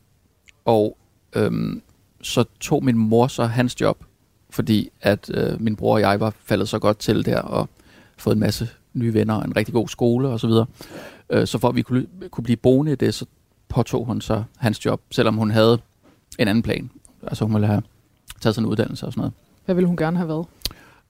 [0.65, 0.97] Og
[1.33, 1.83] øhm,
[2.23, 4.05] så tog min mor så hans job,
[4.51, 7.69] fordi at øh, min bror og jeg var faldet så godt til der, og
[8.19, 10.51] fået en masse nye venner, og en rigtig god skole osv.
[10.51, 10.65] Så,
[11.31, 13.27] øh, så for at vi kunne, kunne blive boende i det, så
[13.69, 15.79] påtog hun så hans job, selvom hun havde
[16.39, 16.91] en anden plan.
[17.23, 17.83] Altså hun ville have
[18.41, 19.33] taget sådan en uddannelse og sådan noget.
[19.65, 20.47] Hvad ville hun gerne have været?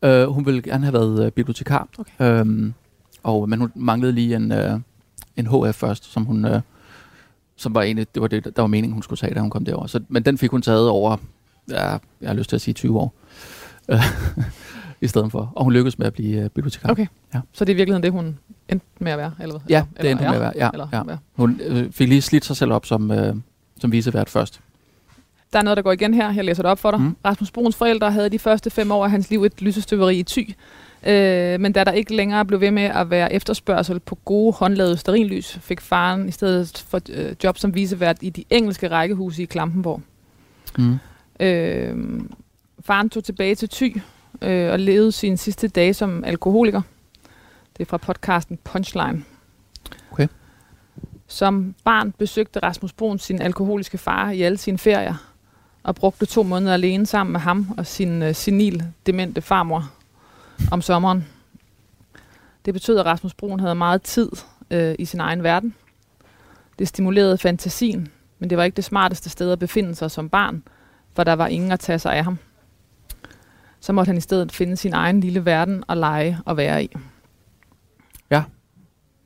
[0.03, 2.41] Øh, hun ville gerne have været øh, bibliotekar, Okay.
[2.41, 2.75] øhm,
[3.23, 4.81] og, men hun manglede lige en, øh,
[5.39, 6.61] en HF først, som hun, øh,
[7.57, 9.65] som var egentlig, det var det, der var meningen, hun skulle tage, da hun kom
[9.65, 9.87] derover.
[9.87, 11.17] Så, men den fik hun taget over,
[11.71, 13.15] ja, jeg har lyst til at sige 20 år,
[13.89, 14.03] øh,
[15.01, 15.53] i stedet for.
[15.57, 16.91] Og hun lykkedes med at blive øh, bibliotekar.
[16.91, 17.07] Okay.
[17.35, 17.41] Ja.
[17.53, 19.33] Så det er i virkeligheden det, hun endte med at være?
[19.41, 19.69] Eller, hvad?
[19.69, 20.53] Ja, eller, det endte hun med at være.
[20.57, 21.03] Ja, Eller, ja.
[21.03, 21.17] hvad?
[21.37, 23.37] Hun øh, fik lige slidt sig selv op som, øh,
[23.81, 24.61] som visevært først.
[25.53, 26.33] Der er noget, der går igen her.
[26.33, 27.01] Jeg læser det op for dig.
[27.01, 27.17] Mm.
[27.25, 30.55] Rasmus Bruns forældre havde de første fem år af hans liv et lysestøberi i Thy.
[31.07, 34.97] Øh, men da der ikke længere blev ved med at være efterspørgsel på gode håndlavede
[34.97, 39.47] sterillys, fik faren i stedet for øh, job som visevært i de engelske rækkehuse i
[39.47, 40.03] Klampenborg.
[40.79, 40.99] Mm.
[41.41, 42.21] Øh,
[42.81, 44.01] faren tog tilbage til Thy
[44.43, 46.83] øh, og levede sine sidste dage som alkoholiker.
[47.77, 49.25] Det er fra podcasten Punchline.
[50.13, 50.29] Okay.
[51.27, 55.15] Som barn besøgte Rasmus Brun sin alkoholiske far i alle sine ferier
[55.83, 59.91] og brugte to måneder alene sammen med ham og sin øh, senil demente farmor
[60.71, 61.27] om sommeren.
[62.65, 64.31] Det betød, at Rasmus Brun havde meget tid
[64.71, 65.75] øh, i sin egen verden.
[66.79, 70.63] Det stimulerede fantasien, men det var ikke det smarteste sted at befinde sig som barn,
[71.15, 72.39] for der var ingen at tage sig af ham.
[73.81, 76.91] Så måtte han i stedet finde sin egen lille verden og lege og være i.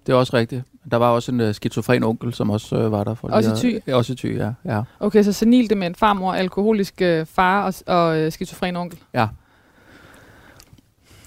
[0.07, 0.63] Det er også rigtigt.
[0.91, 3.15] Der var også en øh, skizofren onkel, som også øh, var der.
[3.15, 4.53] For Også i at- Ja, også i Thy, ja.
[4.65, 4.83] ja.
[5.01, 8.99] Okay, så senil dement farmor, alkoholisk øh, far og, og øh, skizofren onkel.
[9.15, 9.29] ja.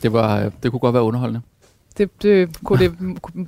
[0.06, 1.42] Det, var, øh, det kunne godt være underholdende.
[1.98, 2.98] Det, det, kunne det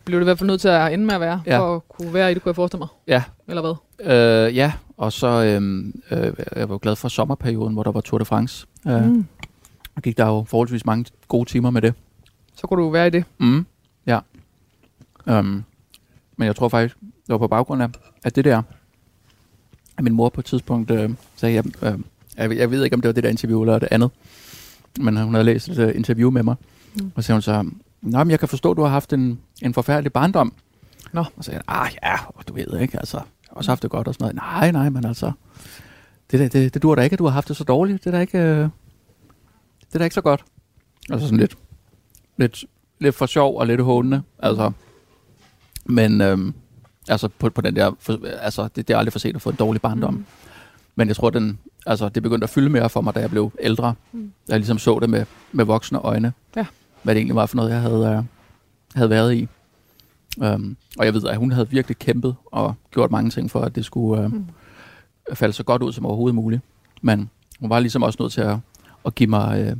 [0.06, 1.60] blev det i hvert fald nødt til at ende med at være, ja.
[1.60, 2.88] For at kunne være i det, kunne jeg forestille mig.
[3.08, 3.24] Ja.
[3.48, 4.46] Eller hvad?
[4.48, 8.20] Øh, ja, og så øhm, øh, jeg var glad for sommerperioden, hvor der var Tour
[8.20, 8.68] de France.
[8.88, 9.06] Øh.
[9.06, 9.26] Mm.
[9.96, 11.94] Og gik der jo forholdsvis mange gode timer med det.
[12.56, 13.24] Så kunne du være i det.
[13.38, 13.66] Mm.
[14.06, 14.20] Ja.
[15.26, 15.64] Um,
[16.38, 17.90] men jeg tror faktisk, det var på baggrund af,
[18.24, 18.62] at det der,
[19.98, 22.00] at min mor på et tidspunkt øh, sagde, jeg, øh,
[22.38, 24.12] jeg, jeg ved ikke, om det var det der interview eller det andet,
[25.00, 26.56] men hun havde læst et uh, interview med mig,
[26.96, 27.12] Mm.
[27.16, 27.64] og så hun så,
[28.02, 30.54] Nå, men jeg kan forstå, at du har haft en, en forfærdelig barndom.
[31.14, 31.20] Nå.
[31.20, 32.16] Og så sagde jeg, ah ja,
[32.48, 34.36] du ved ikke, altså, jeg har også haft det godt og sådan noget.
[34.36, 35.32] Nej, nej, men altså,
[36.32, 38.04] det, det, det, det dur da ikke, at du har haft det så dårligt.
[38.04, 40.44] Det er da ikke, øh, det er da ikke så godt.
[41.12, 41.58] Altså sådan lidt,
[42.38, 42.66] lidt,
[43.00, 44.22] lidt for sjov og lidt hånende.
[44.40, 44.72] Altså,
[45.86, 46.54] men øhm,
[47.10, 49.50] altså på, på den der, for, altså det, det er aldrig for sent at få
[49.50, 50.14] en dårlig barndom.
[50.14, 50.26] Mm.
[50.96, 53.52] Men jeg tror, den, altså, det begyndte at fylde mere for mig, da jeg blev
[53.60, 53.94] ældre.
[54.12, 54.32] Mm.
[54.48, 56.34] Jeg ligesom så det med, med voksne øjne.
[56.56, 56.66] Ja.
[57.04, 58.24] Hvad det egentlig var for noget, jeg havde, øh,
[58.96, 59.48] havde været i.
[60.38, 63.76] Um, og jeg ved, at hun havde virkelig kæmpet og gjort mange ting for, at
[63.76, 64.46] det skulle øh, Mm.
[65.34, 66.62] falde så godt ud som overhovedet muligt.
[67.02, 68.58] Men hun var ligesom også nødt til at,
[69.06, 69.76] at give, mig, øh,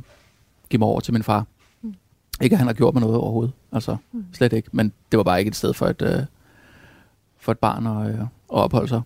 [0.70, 1.46] give mig over til min far.
[1.82, 1.94] Mm.
[2.40, 3.52] Ikke at han har gjort mig noget overhovedet.
[3.72, 4.24] Altså, mm.
[4.32, 4.68] slet ikke.
[4.72, 6.22] Men det var bare ikke et sted for et, øh,
[7.38, 9.02] for et barn at, øh, at opholde sig.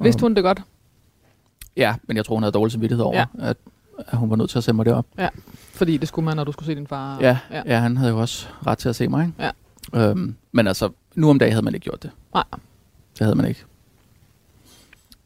[0.00, 0.62] Vidste hun det godt?
[1.76, 3.24] Ja, men jeg tror, hun havde dårlig samvittighed over, Ja.
[3.38, 3.48] ja.
[3.50, 3.56] at,
[3.98, 5.06] at hun var nødt til at sende mig derop.
[5.74, 7.18] Fordi det skulle man, når du skulle se din far.
[7.20, 7.56] Ja, ja.
[7.56, 7.62] ja.
[7.66, 9.26] ja, han havde jo også ret til at se mig.
[9.38, 9.52] Ikke?
[9.94, 10.10] Ja.
[10.10, 12.10] Øhm, men altså, nu om dagen havde man ikke gjort det.
[12.34, 12.44] Nej.
[13.18, 13.64] Det havde man ikke.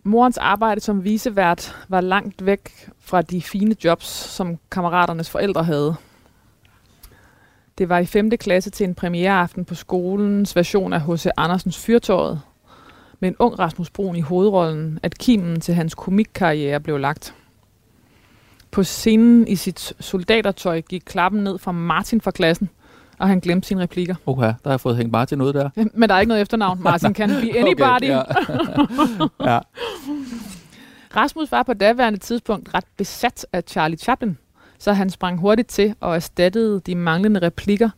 [0.02, 5.94] Morens arbejde som visevært var langt væk fra de fine jobs, som kammeraternes forældre havde.
[7.78, 8.30] Det var i 5.
[8.30, 11.26] klasse til en premiereaften på skolens version af H.C.
[11.36, 12.40] Andersens Fyrtåret,
[13.24, 17.34] med en ung Rasmus Brun i hovedrollen, at kimen til hans komikkarriere blev lagt.
[18.70, 22.70] på scenen i sit soldatertøj gik klappen ned fra Martin fra klassen,
[23.18, 24.14] og han glemte sine replikker.
[24.26, 25.70] Okay, der har jeg fået hængt Martin ud der.
[25.94, 26.82] Men der er ikke noget efternavn.
[26.90, 28.10] Martin can be anybody.
[28.10, 28.24] Okay,
[29.40, 29.52] ja.
[29.54, 29.58] ja.
[31.16, 34.38] Rasmus var på daværende tidspunkt ret besat af Charlie Chaplin,
[34.78, 37.90] så han sprang hurtigt til og erstattede de manglende replikker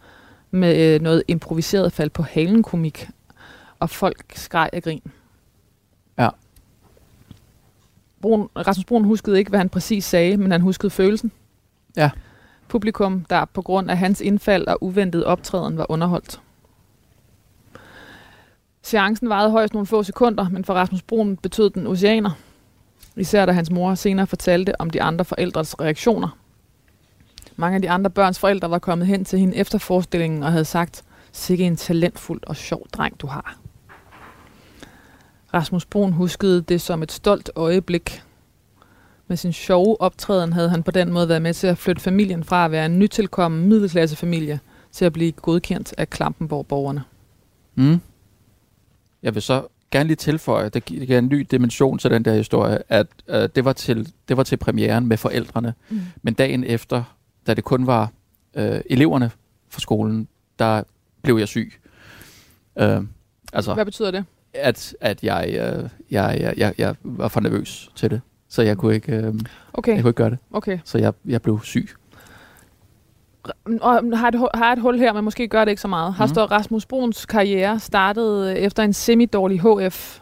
[0.50, 3.08] med øh, noget improviseret fald på halen komik,
[3.80, 5.02] og folk skreg af grin.
[6.18, 6.28] Ja.
[8.26, 11.32] Brun, Rasmus Brun huskede ikke, hvad han præcis sagde, men han huskede følelsen.
[11.96, 12.10] Ja.
[12.68, 16.40] Publikum, der på grund af hans indfald og uventede optræden var underholdt.
[18.82, 22.30] Seancen varede højst nogle få sekunder, men for Rasmus Brun betød den oceaner.
[23.16, 26.38] Især da hans mor senere fortalte om de andre forældres reaktioner.
[27.56, 30.64] Mange af de andre børns forældre var kommet hen til hende efter forestillingen og havde
[30.64, 33.65] sagt, sikke en talentfuld og sjov dreng du har.
[35.56, 38.22] Rasmus Brun huskede det som et stolt øjeblik.
[39.28, 42.44] Med sin sjove optræden havde han på den måde været med til at flytte familien
[42.44, 44.60] fra at være en nytilkommen middelklassefamilie
[44.92, 47.02] til at blive godkendt af Klampenborg-borgerne.
[47.74, 48.00] Mm.
[49.22, 52.24] Jeg vil så gerne lige tilføje, det gi- det giver en ny dimension til den
[52.24, 55.74] der historie, at øh, det, var til, det var til premieren med forældrene.
[55.88, 56.00] Mm.
[56.22, 57.02] Men dagen efter,
[57.46, 58.10] da det kun var
[58.54, 59.30] øh, eleverne
[59.68, 60.82] fra skolen, der
[61.22, 61.72] blev jeg syg.
[62.78, 63.02] Øh,
[63.52, 64.24] altså, Hvad betyder det?
[64.60, 68.20] At, at jeg, øh, jeg, jeg, jeg, jeg var for nervøs til det.
[68.48, 69.34] Så jeg kunne ikke, øh,
[69.72, 70.38] Okay, jeg kunne ikke gøre det.
[70.52, 70.78] okay.
[70.84, 71.88] Så jeg, jeg blev syg.
[73.80, 76.14] Og har et, har et hul her, men måske gør det ikke så meget.
[76.14, 76.34] Har Mhm.
[76.34, 80.18] stået Rasmus Bruns karriere startede øh, efter en semi-dårlig HF.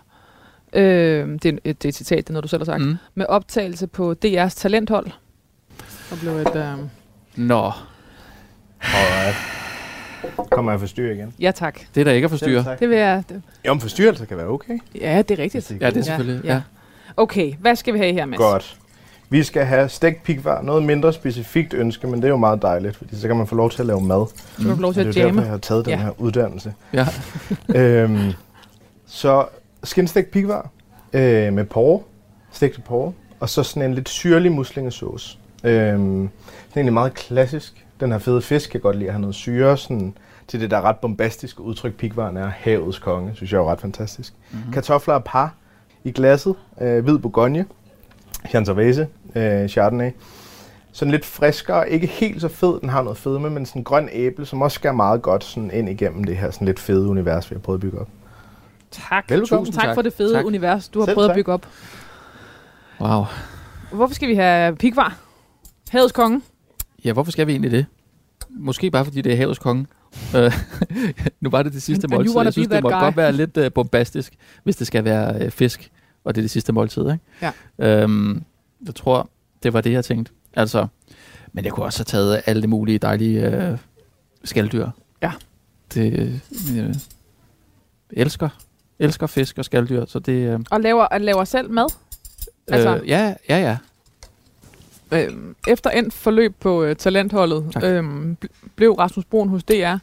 [0.72, 0.82] Øh,
[1.28, 2.82] det, er, et- det er et citat, det er noget, du selv har sagt.
[2.82, 2.88] Mm.
[2.88, 2.96] Mm.
[3.14, 5.06] Med optagelse på DR's talenthold.
[6.10, 6.56] Og blev et...
[6.56, 6.78] Øh,
[7.36, 7.72] Nå,
[8.80, 9.36] Alright.
[10.50, 11.34] Kommer jeg forstyrre igen?
[11.40, 11.80] ja, tak.
[11.94, 12.76] det er der ikke at forstyrre.
[12.80, 13.22] Det vil jeg...
[13.28, 14.78] Det, Jo, men forstyrrelse kan være okay.
[15.00, 15.70] ja, det er rigtigt.
[15.80, 16.44] Ja, det er selvfølgelig.
[16.44, 16.60] Ja.
[17.16, 18.38] Okay, hvad skal vi have her, Mads?
[18.38, 18.76] Godt.
[19.30, 20.62] Vi skal have stegt pikvar.
[20.62, 23.54] Noget mindre specifikt ønske, men det er jo meget dejligt, fordi så kan man få
[23.54, 24.26] lov til at lave mad.
[24.58, 25.42] Så du får lov Og til det at er jo derfor, jamme.
[25.42, 25.98] jeg har taget den Ja.
[26.00, 26.74] her uddannelse.
[26.92, 27.06] ja.
[27.80, 28.32] øhm,
[29.06, 29.46] så
[29.84, 30.70] skinstegt pikvar
[31.12, 32.00] øh, med porre,
[32.52, 35.38] stegte porre, og så sådan en lidt syrlig muslingesauce.
[35.64, 36.28] Øhm, det
[36.72, 37.83] er egentlig meget klassisk.
[38.00, 40.16] Den her fede fisk kan godt lide at have noget syre, sådan,
[40.48, 44.34] til det der ret bombastiske udtryk, pikvaren er havets konge, synes jeg er ret fantastisk.
[44.50, 44.72] Mm-hmm.
[44.72, 45.54] Kartofler og par
[46.04, 47.64] i glasset, øh, hvid bourgogne,
[48.50, 50.10] Sangiovese, øh, Chardonnay.
[50.92, 54.08] Sådan lidt friskere, ikke helt så fed, den har noget fedme, men sådan en grøn
[54.12, 57.50] æble, som også skærer meget godt sådan ind igennem det her sådan lidt fede univers,
[57.50, 58.08] vi har prøvet at bygge op.
[58.90, 59.30] Tak.
[59.30, 59.66] Velbekomme.
[59.66, 60.44] Tusind tak for det fede Tak.
[60.44, 61.36] univers, du har Selv prøvet at tak.
[61.36, 61.66] bygge op.
[63.00, 63.24] Wow.
[63.92, 65.16] Hvorfor skal vi have pikvar?
[65.90, 66.40] Havets konge.
[67.04, 67.86] Ja, hvorfor skal vi egentlig det?
[68.50, 69.86] Måske bare fordi det er havets konge.
[70.36, 70.52] Øh,
[71.40, 72.34] nu var det det sidste måltid.
[72.42, 75.90] Jeg synes, det må godt være lidt uh, bombastisk, hvis det skal være uh, fisk,
[76.24, 77.02] og det er det sidste måltid.
[77.02, 77.18] Ikke?
[77.42, 78.02] Ja.
[78.02, 78.42] Øhm,
[78.86, 79.28] jeg tror,
[79.62, 80.32] det var det, jeg tænkte.
[80.56, 80.86] Altså,
[81.52, 83.78] men jeg kunne også have taget alle de mulige dejlige uh,
[84.44, 84.88] skalddyr.
[85.22, 85.32] Ja.
[85.94, 86.40] Det,
[86.78, 86.94] uh,
[88.10, 88.48] elsker,
[88.98, 90.54] elsker fisk og skalddyr, så det...
[90.54, 91.86] Uh, Og laver, og laver selv mad.
[92.68, 93.76] Altså- øh, ja, ja, ja.
[95.14, 97.82] Øhm, efter endt forløb på øh, talentholdet, Tak.
[98.44, 99.96] bl- blev Rasmus Brun hos DR,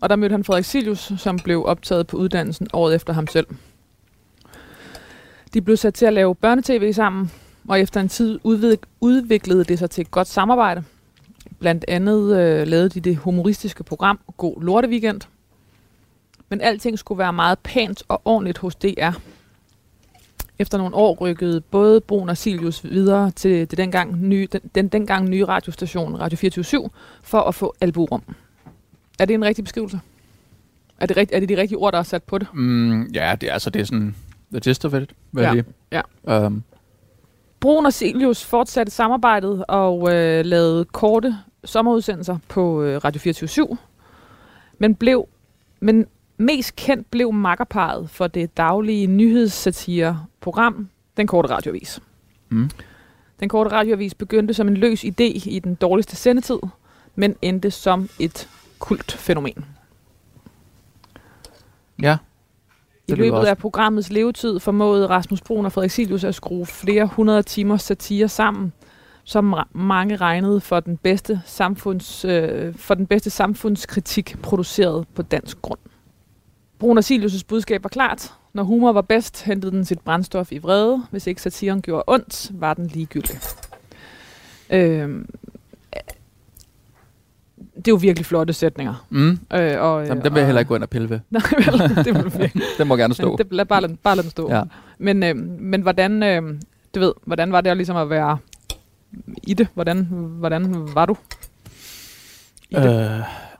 [0.00, 3.46] og der mødte han Frederik Silius, som blev optaget på uddannelsen året efter ham selv.
[5.54, 7.30] De blev sat til at lave børnetv sammen,
[7.68, 10.84] og efter en tid udvik- udviklede det sig til et godt samarbejde.
[11.58, 15.20] Blandt andet øh, lavede de det humoristiske program God Lorte Weekend.
[16.48, 19.10] Men alting skulle være meget pænt og ordentligt hos DR.
[20.60, 24.88] Efter nogle år rykkede både Brun og Silius videre til det dengang nye, den, den
[24.88, 26.90] dengang nye radiostation Radio 24
[27.22, 28.22] for at få alburum.
[29.18, 30.00] Er det en rigtig beskrivelse?
[30.98, 32.48] Er det, rigt, er det de rigtige ord, der er sat på det?
[32.54, 34.14] Mm, ja, det er, altså, det er sådan
[34.52, 35.12] the gist of it.
[35.34, 36.46] Jeg Ja, lige.
[36.46, 36.62] Um,
[37.60, 43.78] Brun og Silius fortsatte samarbejdet og øh, lavede korte sommerudsendelser på øh, Radio 24
[44.78, 45.28] men blev
[45.80, 46.06] men
[46.40, 52.00] mest kendt blev makkerparet for det daglige nyhedssatire-program Den Korte Radioavis.
[52.48, 52.70] mm.
[53.40, 56.58] Den korte radioavis begyndte som en løs idé i den dårligste sendetid,
[57.14, 58.48] men endte som et
[58.78, 59.64] kultfænomen.
[62.02, 62.16] Ja.
[63.08, 67.06] I løbet også- af programmets levetid formåede Rasmus Brun og Frederik Silius at skrue flere
[67.06, 68.72] hundrede timers satire sammen,
[69.24, 75.62] som mange regnede for den bedste, samfunds, øh, for den bedste samfundskritik produceret på dansk
[75.62, 75.78] grund.
[76.80, 78.32] Brun og Silius' budskab var klart.
[78.52, 81.02] Når humor var bedst, hentede den sit brændstof i vrede.
[81.10, 83.38] Hvis ikke satiren gjorde ondt, var den ligegyldig.
[84.70, 85.26] Øhm,
[87.76, 89.06] det er jo virkelig flotte sætninger.
[89.10, 89.30] Mm.
[89.30, 91.20] Øh, og, Jamen, dem vil jeg heller ikke gå ind og pille ved.
[91.30, 92.62] Nej, vel, det vil virkelig.
[92.78, 93.36] Den må gerne stå.
[93.36, 94.50] Det, lad, bare, lad, bare lad den stå.
[94.50, 94.62] Ja.
[94.98, 96.42] Men, øh, men hvordan, øh,
[96.94, 98.38] du ved, hvordan var det ligesom at være
[99.42, 99.68] i det?
[99.74, 100.06] Hvordan,
[100.38, 101.16] hvordan var du?
[102.70, 102.90] I Øh, det?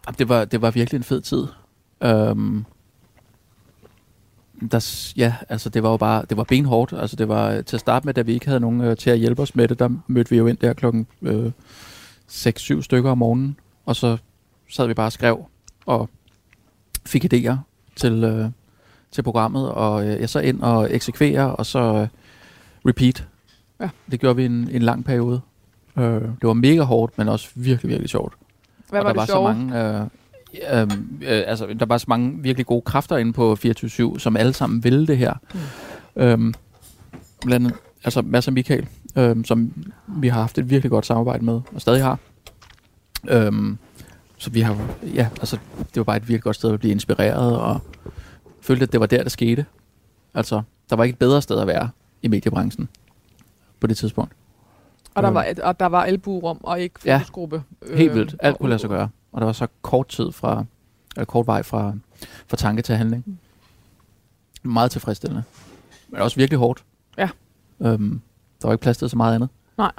[0.07, 1.47] jamen, det, var, det var virkelig en fed tid.
[2.03, 2.65] Øhm,
[4.69, 6.93] der, ja, altså det var jo bare, det var benhårdt.
[6.93, 9.11] Altså det var øh, til at starte med, da vi ikke havde nogen øh, til
[9.11, 11.53] at hjælpe os med det, der mødte vi jo ind der klokken øh,
[12.31, 14.17] 6-7 stykker om morgenen, og så
[14.71, 15.47] sad vi bare og skrev
[15.87, 16.09] og
[17.07, 17.57] fik idéer
[17.97, 18.51] til, øh,
[19.11, 22.09] til programmet, og øh, jeg så ind og eksekvere, og så øh,
[22.87, 23.27] repeat.
[23.81, 23.89] Ja.
[24.11, 25.41] Det gjorde vi en, en lang periode.
[25.99, 28.35] Øh, det var mega hårdt, men også virkelig, virkelig sjovt
[28.89, 29.49] Hvad og var der det var sjove?
[29.49, 30.07] så mange, øh,
[30.73, 30.89] øh, øh,
[31.47, 33.57] altså, der var så mange virkelig gode kræfter inde på
[34.15, 35.35] 24-7, som alle sammen ville det her.
[35.55, 36.23] Mm.
[36.23, 36.55] Øhm,
[37.47, 39.73] blandt andet, altså Mads og Michael, øhm, som
[40.07, 42.19] vi har haft et virkelig godt samarbejde med, og stadig har.
[43.29, 43.79] Øhm,
[44.39, 44.77] så vi har,
[45.15, 47.81] ja, altså, det var bare et virkelig godt sted at blive inspireret, og
[48.61, 49.67] følte, at det var der, der skete.
[50.35, 51.89] Altså, der var ikke et bedre sted at være
[52.23, 52.89] i mediebranchen
[53.81, 54.33] på det tidspunkt.
[55.15, 55.35] Og der øh.
[55.35, 57.17] var, og der var albuerum og ikke Ja.
[57.17, 57.63] fokusgruppe.
[57.95, 58.37] Helt øh, vildt.
[58.41, 59.09] Alt og- kunne lade sig gøre.
[59.33, 60.65] Og der var så kort tid fra,
[61.17, 61.93] eller kort vej fra,
[62.49, 63.41] fra tanke til handling.
[64.63, 65.43] Meget tilfredsstillende.
[66.09, 66.85] Men også virkelig hårdt.
[67.19, 67.29] Ja.
[67.81, 68.21] Øhm,
[68.63, 69.49] der var ikke plads til så meget andet.
[69.79, 69.93] Nej.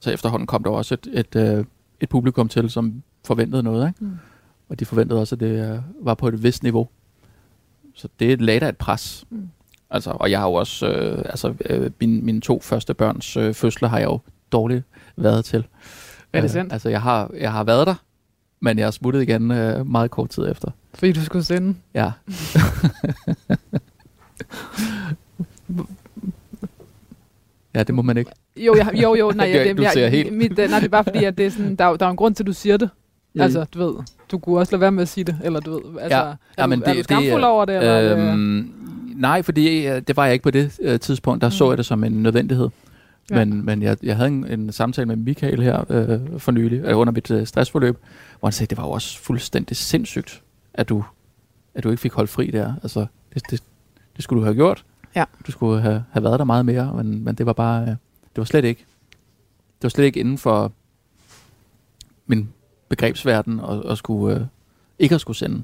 [0.00, 1.64] Så efterhånden kom der også et, et, øh,
[2.00, 3.88] et publikum til, som forventede noget.
[3.88, 4.04] Ikke?
[4.04, 4.18] Mm.
[4.68, 6.88] Og de forventede også, at det øh, var på et vist niveau.
[7.94, 9.24] Så det lagde der et pres.
[9.30, 9.48] Mm.
[9.90, 13.54] Altså, og jeg har jo også, øh, altså øh, min, mine to første børns øh,
[13.54, 14.20] fødsler har jeg jo
[14.52, 14.84] dårligt
[15.16, 15.66] været til.
[16.32, 16.72] Er det Øh, sandt?
[16.72, 17.94] Altså, jeg har, jeg har været der,
[18.60, 20.70] men jeg er smuttet igen øh, meget kort tid efter.
[20.94, 21.74] Fordi du skulle sende.
[21.94, 22.10] Ja.
[27.74, 28.30] ja, det må man ikke.
[28.56, 30.86] Jo, jeg, jo, jo, nej, jeg, Du jeg, ser jeg, helt- Mit, øh, nej, det
[30.86, 32.46] er bare fordi, at det er sådan, der, er der er en grund til, at
[32.46, 32.90] du siger det.
[33.34, 33.42] Ja.
[33.42, 33.94] Altså, du ved,
[34.32, 36.22] du kunne også lade være med at sige det, eller du ved, altså, Ja.
[36.24, 38.28] er, Ja, du, men er det- du det skamfuld er- over det, eller er det,
[38.32, 38.72] Øhm,
[39.16, 41.40] nej, fordi øh, det var jeg ikke på det øh, tidspunkt.
[41.40, 41.52] Der mm.
[41.52, 41.70] så Mm.
[41.70, 42.68] jeg det som en nødvendighed.
[43.30, 43.44] Ja.
[43.44, 46.98] Men, men jeg, jeg havde en, en samtale med Michael her øh, for nylig, øh,
[46.98, 47.98] under mit øh, stressforløb,
[48.38, 50.42] hvor han sagde, det var jo også fuldstændig sindssygt,
[50.74, 51.04] at du,
[51.74, 52.74] at du ikke fik holdt fri der.
[52.82, 53.62] Altså, det, det,
[54.16, 54.84] det skulle du have gjort.
[55.14, 55.24] Ja.
[55.46, 58.36] Du skulle have, have været der meget mere, men, men det var bare, øh, det
[58.36, 58.84] var slet ikke,
[59.58, 60.72] det var slet ikke inden for
[62.26, 62.48] min
[62.88, 64.46] begrebsverden at, at skulle, øh,
[64.98, 65.62] ikke at skulle sende.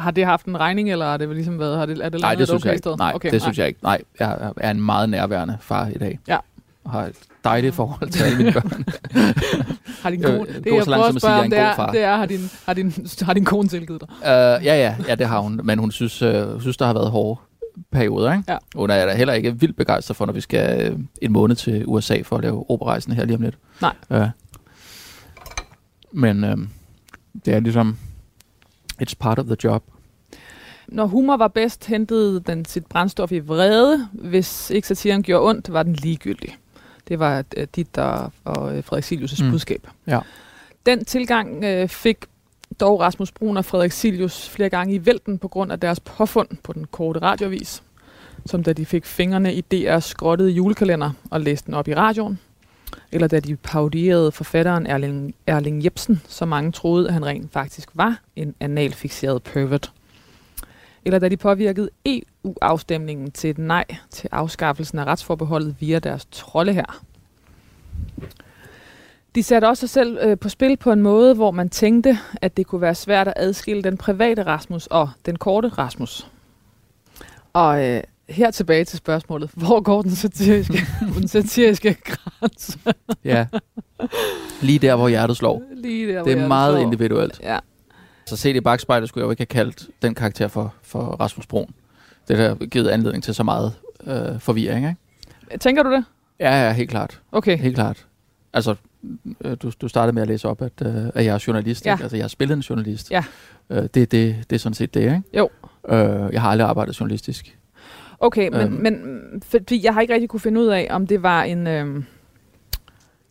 [0.00, 2.34] Har det haft en regning, eller har det ligesom været, har det, er det Nej,
[2.34, 2.96] det et synes okay jeg ikke.
[2.98, 3.80] Nej, okay, det synes jeg ikke.
[3.82, 6.18] Nej, jeg er en meget nærværende far i dag.
[6.28, 6.38] Ja.
[6.84, 8.84] Og har et dejligt forhold til alle mine børn.
[10.02, 11.44] Har din Øh, kone, det gå jeg så langt prøver som at spørge er om,
[11.44, 11.92] en det god er, far.
[11.92, 14.08] det er, har din, har din, har din kone tilgivet dig?
[14.08, 15.60] Uh, ja, ja, ja, det har hun.
[15.64, 17.40] Men hun synes, hun synes der har været hårde
[17.92, 18.32] perioder.
[18.32, 18.44] Ikke?
[18.52, 18.56] Ja.
[18.74, 21.84] Hun er da heller ikke vildt begejstret for, når vi skal uh, en måned til
[21.86, 23.58] USA for at lave operarejsen her lige om lidt.
[23.80, 23.94] Nej.
[24.10, 24.26] Uh,
[26.12, 26.58] men uh,
[27.44, 27.98] det er ligesom,
[29.02, 29.82] it's part of the job.
[30.88, 34.08] Når humor var bedst, hentede den sit brændstof i vrede.
[34.12, 36.56] Hvis ikke satiren gjorde ondt, var den ligegyldig.
[37.08, 39.50] Det var øh, dit der og øh, Frederik Silius' mm.
[39.50, 39.86] budskab.
[40.06, 40.20] Ja.
[40.86, 42.16] Den tilgang øh, fik
[42.80, 46.48] dog Rasmus Brun og Frederik Silius flere gange i vælten på grund af deres påfund
[46.62, 47.82] på den korte radiovis,
[48.46, 52.38] som da de fik fingrene i DR's skrottede julekalender og læste den op i radioen,
[53.12, 57.88] eller da de parodierede forfatteren Erling, Erling Jebsen, så mange troede, at han rent faktisk
[57.94, 59.92] var en analfixeret pervert.
[61.04, 66.72] Eller da de påvirkede EU-afstemningen til et nej til afskaffelsen af retsforbeholdet via deres trolde
[66.72, 67.02] her.
[69.34, 72.56] De satte også sig selv øh, på spil på en måde, hvor man tænkte, at
[72.56, 76.26] det kunne være svært at adskille den private Rasmus og den korte Rasmus.
[77.52, 79.50] Og øh, her tilbage til spørgsmålet.
[79.54, 80.78] Hvor går den satiriske,
[81.18, 82.78] den satiriske grænse?
[83.24, 83.46] Ja.
[84.62, 85.62] Lige der, hvor hjertet slår.
[85.76, 86.82] Lige der, Det er meget står.
[86.82, 87.40] individuelt.
[87.42, 87.58] Ja.
[88.26, 91.46] Så set i bagspejlet skulle jeg jo ikke have kaldt den karakter for, for Rasmus
[91.46, 91.70] Brun.
[92.28, 93.72] Det har givet anledning til så meget
[94.06, 95.58] øh, forvirring, ikke?
[95.60, 96.04] Tænker du det?
[96.40, 97.20] Ja, ja, helt klart.
[97.32, 97.58] Okay.
[97.58, 98.06] Helt klart.
[98.52, 98.74] Altså,
[99.40, 101.86] øh, du, du startede med at læse op, at, øh, at jeg er journalist.
[101.86, 101.92] Ja.
[101.94, 102.02] Ikke?
[102.02, 103.10] Altså, jeg har spillet en journalist.
[103.10, 103.24] Ja.
[103.70, 105.22] Øh, det, det, det er sådan set det, ikke?
[105.38, 105.48] Jo.
[105.88, 107.58] Øh, jeg har aldrig arbejdet journalistisk.
[108.20, 108.72] Okay, men, Øhm.
[108.72, 109.02] men
[109.42, 112.04] fordi jeg har ikke rigtig kunne finde ud af, om det var en øhm,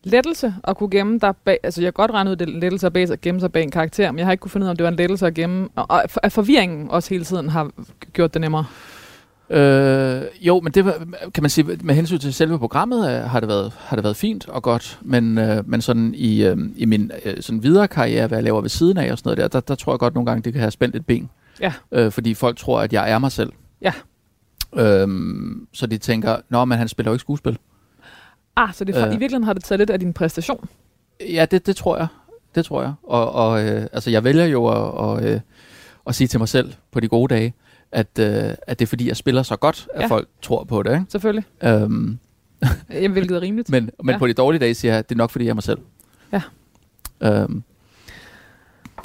[0.04, 2.88] lettelse at kunne gemme dig bag, altså jeg kan godt regne ud, det er lettelse
[2.88, 4.68] at bag, at gemme sig bag en karakter, men jeg har ikke kunne finde ud
[4.68, 7.50] af, om det var en lettelse at gemme, og, og at forvirringen også hele tiden
[7.50, 7.72] har
[8.14, 8.66] gjort det nemmere.
[9.50, 10.94] Øh, jo, men det var,
[11.34, 14.16] kan man sige, med hensyn til selve programmet, øh, har, det været, har det været
[14.16, 18.28] fint og godt, men, øh, men sådan i, øh, i min øh, sådan videre karriere,
[18.28, 20.14] hvad jeg laver ved siden af og sådan noget der, der, der tror jeg godt
[20.14, 21.30] nogle gange, det kan have spændt et ben.
[21.62, 21.74] Ja.
[21.92, 23.52] Øh, fordi folk tror, at jeg er mig selv.
[23.82, 23.94] Ja.
[24.76, 27.58] Øhm, så de tænker, nå, men han spiller jo ikke skuespil.
[28.56, 29.02] Ah, så det, øh.
[29.02, 29.08] Øh.
[29.08, 30.70] i virkeligheden har det taget lidt af din præstation.
[31.30, 32.08] Ja, det, det tror jeg.
[32.56, 32.94] Det tror jeg.
[33.04, 35.40] Og, og øh, altså, jeg vælger jo at, og, øh,
[36.08, 37.54] at sige til mig selv på de gode dage,
[37.92, 40.08] at, øh, at det er fordi, jeg spiller så godt, at Ja.
[40.08, 40.92] folk tror på det.
[40.94, 41.06] Ikke?
[41.10, 41.44] Selvfølgelig.
[41.64, 42.20] Øhm,
[42.90, 43.70] Jamen, hvilket er rimeligt.
[43.74, 44.18] Men, men Ja.
[44.18, 45.80] på de dårlige dage siger jeg, at det er nok, fordi jeg er mig selv.
[46.34, 46.42] Ja.
[47.22, 47.64] Øhm,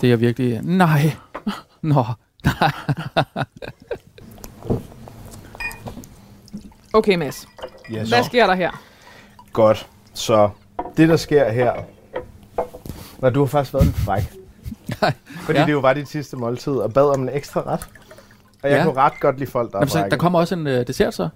[0.00, 0.61] det er virkelig...
[0.62, 1.16] Nej.
[1.83, 2.05] Nå.
[6.94, 7.46] Okay, Mads.
[7.92, 8.09] Yes.
[8.09, 8.70] Hvad sker der her?
[9.52, 9.87] Godt.
[10.14, 10.48] Så
[10.96, 11.72] det, der sker her...
[13.18, 14.22] Nå, du har faktisk været lidt fræk.
[15.00, 15.12] Nej.
[15.40, 15.64] Fordi Ja.
[15.66, 17.88] det jo var dit sidste måltid, og bad om en ekstra ret.
[18.62, 18.85] Og jeg Ja.
[18.85, 21.14] kunne ret godt lide folk, der er Jamen, så, der kommer også en øh, dessert
[21.14, 21.28] så?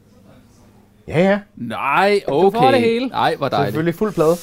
[1.09, 1.41] Ja, ja.
[1.57, 2.59] Nej, okay.
[2.59, 3.07] får det hele.
[3.07, 3.67] Nej, hvor dejligt.
[3.67, 4.37] selvfølgelig fuld plade.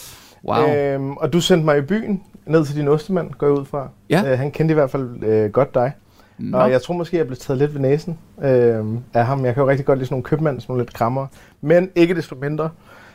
[0.44, 0.70] Wow.
[0.76, 3.90] Øhm, og du sendte mig i byen, ned til din ostemand, går jeg ud fra.
[4.10, 4.32] Ja.
[4.32, 5.92] Øh, han kendte i hvert fald øh, godt dig.
[6.38, 6.58] Nå.
[6.58, 9.46] Og jeg tror måske, jeg blev taget lidt ved næsen øh, af ham.
[9.46, 11.28] Jeg kan jo rigtig godt lide sådan nogle købmænd, sådan nogle lidt krammer.
[11.62, 12.70] Men ikke desto mindre.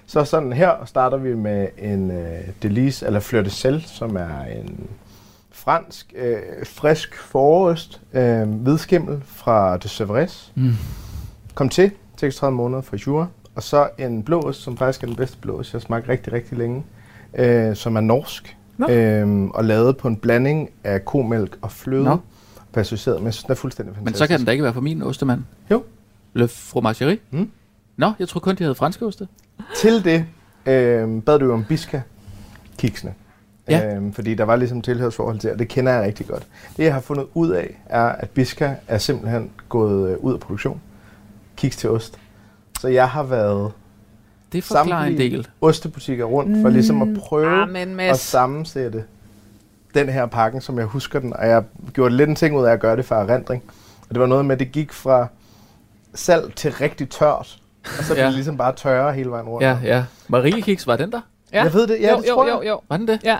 [0.07, 4.45] Så sådan her starter vi med en øh, delice, eller fleur de sel, som er
[4.45, 4.87] en
[5.51, 10.53] fransk, øh, frisk forost, øh, hvidskimmel fra de Sevres.
[10.55, 10.73] Mm.
[11.55, 13.27] Kom til, 36 måneder fra Jura.
[13.55, 16.09] Og så en blå ost, som faktisk er den bedste blå ost, jeg har smagt
[16.09, 16.85] rigtig, rigtig længe.
[17.35, 18.57] Øh, som er norsk.
[18.79, 18.89] Nå.
[18.91, 22.05] Øh, og lavet på en blanding af komælk og fløde.
[22.05, 22.17] Nå.
[22.73, 24.19] Pasteuriseret, men jeg synes, den er fuldstændig Men fantastisk.
[24.19, 25.41] så kan den da ikke være for min ostemand.
[25.71, 25.83] Jo.
[26.35, 27.19] Le fromagerie?
[27.31, 27.51] Mm.
[27.97, 29.29] Nå, jeg tror kun, de havde franske oste.
[29.77, 30.25] Til det
[30.67, 32.01] øh, bad du jo om biska
[32.79, 33.15] kiksene.
[33.69, 33.95] Ja.
[33.97, 36.47] Øh, fordi der var ligesom tilhørsforhold til, og det kender jeg rigtig godt.
[36.77, 40.41] Det jeg har fundet ud af, er, at biska er simpelthen gået øh, ud af
[40.41, 40.81] produktion.
[41.57, 42.19] Kiks til ost.
[42.81, 43.73] Så jeg har været
[44.53, 45.49] Det forklarer en del.
[45.61, 49.05] ostebutikker rundt for ligesom at prøve Ah, men at sammensætte
[49.95, 51.37] den her pakken, som jeg husker den.
[51.37, 53.63] Og jeg gjorde lidt en ting ud af at gøre det for erindring.
[54.09, 55.27] Og det var noget med, at det gik fra
[56.15, 57.59] salt til rigtig tørt.
[57.99, 58.27] Og så blev Ja.
[58.27, 59.65] det ligesom bare tørre hele vejen rundt.
[59.67, 60.05] Ja, ja.
[60.29, 61.21] Marie Kiks, var den der?
[61.53, 61.63] Ja.
[61.63, 62.55] Jeg ved det, ja, jo, det jo, tror jeg.
[62.55, 62.81] jo, jo.
[62.89, 63.21] Var den det?
[63.25, 63.39] Ja.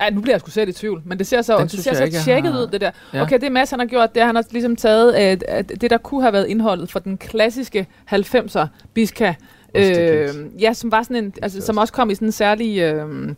[0.00, 1.98] Ja, nu bliver jeg sgu selv i tvivl, men det ser så, Den det ser
[2.00, 2.90] jeg så tjekket har- ud, det der.
[3.14, 3.22] Ja.
[3.22, 5.68] Okay, det Mads han har gjort, det er, at han har ligesom taget at, at
[5.80, 9.34] det, der kunne have været indholdet for den klassiske 90'er Biska.
[9.74, 10.28] Øh,
[10.62, 12.78] ja, som var sådan en, altså, som også kom i sådan en særlig...
[12.78, 13.28] Øh,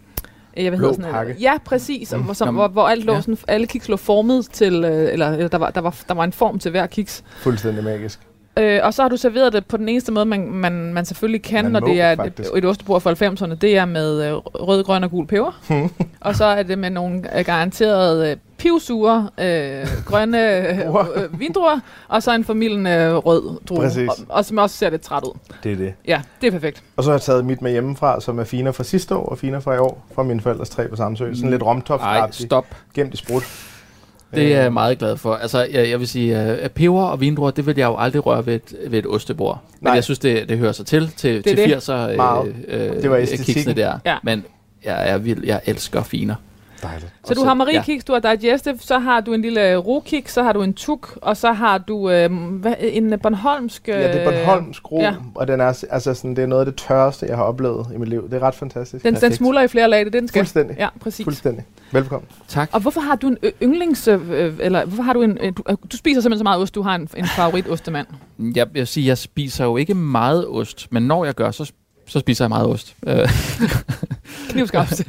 [0.64, 1.36] jeg ved Blå sådan pakke.
[1.40, 2.14] Ja, præcis.
[2.16, 2.34] Mm.
[2.34, 3.20] Som, Nå, hvor, hvor alt lå ja.
[3.20, 6.24] sådan, alle kiks lå formet til, øh, eller, eller der, var, der, var, der var
[6.24, 7.24] en form til hver kiks.
[7.36, 8.20] Fuldstændig magisk.
[8.58, 11.42] Øh, og så har du serveret det på den eneste måde, man, man, man selvfølgelig
[11.42, 12.50] kan, Man når må, det er et, faktisk.
[12.56, 13.54] et ostebord fra 90'erne.
[13.54, 15.60] Det er med øh, rød, grøn og gul peber.
[16.20, 20.38] og så er det med nogle øh, garanterede øh, pivsure, øh, grønne
[20.70, 23.78] øh, øh, vindruer, og så en familien øh, rød drue.
[23.80, 24.08] Præcis.
[24.08, 25.38] Og, og som også ser lidt træt ud.
[25.62, 25.94] Det er det.
[26.06, 26.82] Ja, det er perfekt.
[26.96, 29.38] Og så har jeg taget mit med hjemmefra, som er finer fra sidste år og
[29.38, 31.34] finer fra i år, fra mine forældres træ på Samsø.
[31.34, 32.66] Sådan lidt romtoft Nej, stop.
[32.94, 33.42] gemt i sprut.
[34.34, 35.34] Det er jeg Øh, meget glad for.
[35.34, 38.46] Altså, jeg, jeg vil sige, at peber og vindruer, det vil jeg jo aldrig røre
[38.46, 39.58] ved et, ved et ostebord.
[39.80, 39.94] Men Nej.
[39.94, 41.88] jeg synes, det, det hører sig til, til, er til det.
[41.88, 42.54] 80'er Meget.
[42.68, 43.76] øh, Det var øh, æstetikken.
[43.76, 43.98] der.
[44.04, 44.16] Ja.
[44.22, 44.44] Men
[44.84, 45.44] jeg er vild.
[45.44, 46.34] Jeg elsker finer.
[46.82, 47.12] Dejligt.
[47.24, 50.42] Så du har Marie Kiks, du har Digestive, så har du en lille rokiks, så
[50.42, 53.88] har du en tuk, og så har du øh, hvad, en Bornholmsk...
[53.88, 55.04] Øh, Ja, det er Bornholmsk ro, ja.
[55.04, 55.14] ja.
[55.34, 57.98] og den er, altså sådan, det er noget af det tørreste, jeg har oplevet i
[57.98, 58.30] mit liv.
[58.30, 59.04] Det er ret fantastisk.
[59.04, 60.40] Den, den smuldrer i flere lag, det er den skal.
[60.40, 60.76] Fuldstændig.
[60.78, 61.24] Ja, præcis.
[61.24, 61.64] Fuldstændig.
[61.92, 62.28] Velkommen.
[62.48, 62.68] Tak.
[62.72, 64.08] Og hvorfor har du en yndlings...
[64.08, 65.38] Øh, øh, eller hvorfor har du en...
[65.40, 68.06] Øh, du, øh, du spiser simpelthen så meget ost, du har en, en favorit ostemand.
[68.38, 71.72] Jeg, jeg vil sige, jeg spiser jo ikke meget ost, men når jeg gør, så,
[72.06, 72.96] så spiser jeg meget ost.
[74.48, 75.00] Knivskarpt.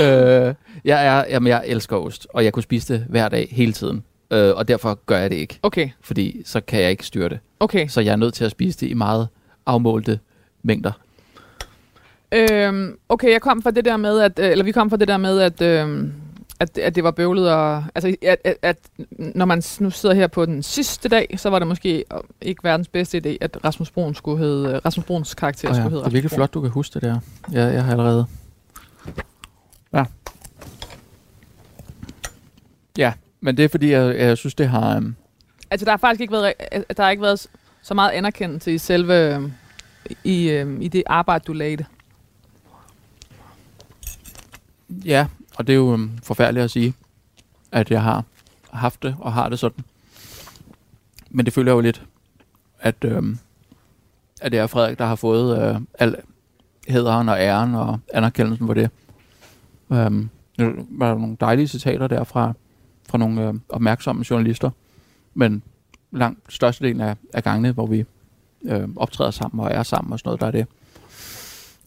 [0.00, 3.72] øh, jeg, er, jamen, jeg elsker ost, og jeg kunne spise det hver dag, hele
[3.72, 4.04] tiden.
[4.30, 7.38] Øh, og derfor gør jeg det ikke, okay, fordi så kan jeg ikke styre det.
[7.60, 7.88] okay.
[7.88, 9.28] Så jeg er nødt til at spise det i meget
[9.66, 10.18] afmålte
[10.62, 10.92] mængder.
[12.32, 14.38] Øhm, okay, jeg kom fra det der med, at...
[14.38, 15.62] Øh, eller vi kom fra det der med, at...
[15.62, 16.04] Øh,
[16.60, 18.78] at, at det var bøvlet, og altså, at, at, at
[19.18, 22.64] når man nu sidder her på den sidste dag, så var det måske øh, ikke
[22.64, 25.74] verdens bedste idé, at Rasmus Brun skulle hedde, øh, Rasmus Bruns karakter Oh, ja.
[25.74, 27.20] skulle Det hedde er virkelig flot, du kan huske det der.
[27.52, 28.26] Jeg, jeg har allerede...
[29.92, 30.04] Ja.
[32.98, 34.96] Ja, men det er fordi, jeg, jeg synes, det har...
[34.96, 35.16] Um,
[35.70, 37.46] Altså, der har faktisk ikke været, re- der har ikke været
[37.82, 39.42] så meget anerkendelse i selve øh,
[40.24, 41.84] i, øh, i det arbejde, du lagde.
[45.04, 45.26] ja,
[45.58, 46.94] og det er jo um, forfærdeligt at sige,
[47.72, 48.24] at jeg har
[48.70, 49.84] haft det og har det sådan.
[51.30, 52.02] Men det føler jeg jo lidt,
[52.80, 53.38] at, øhm,
[54.40, 56.16] at det er Frederik, der har fået øh, al
[56.88, 58.90] hederen og æren og anerkendelsen for det.
[59.92, 60.28] Øhm,
[60.58, 62.52] der var nogle dejlige citater der fra,
[63.08, 64.70] fra nogle øh, opmærksomme journalister,
[65.34, 65.62] men
[66.10, 68.04] langt størstedelen af, af gangene, hvor vi
[68.64, 70.66] øh, optræder sammen og er sammen og sådan noget, der er det.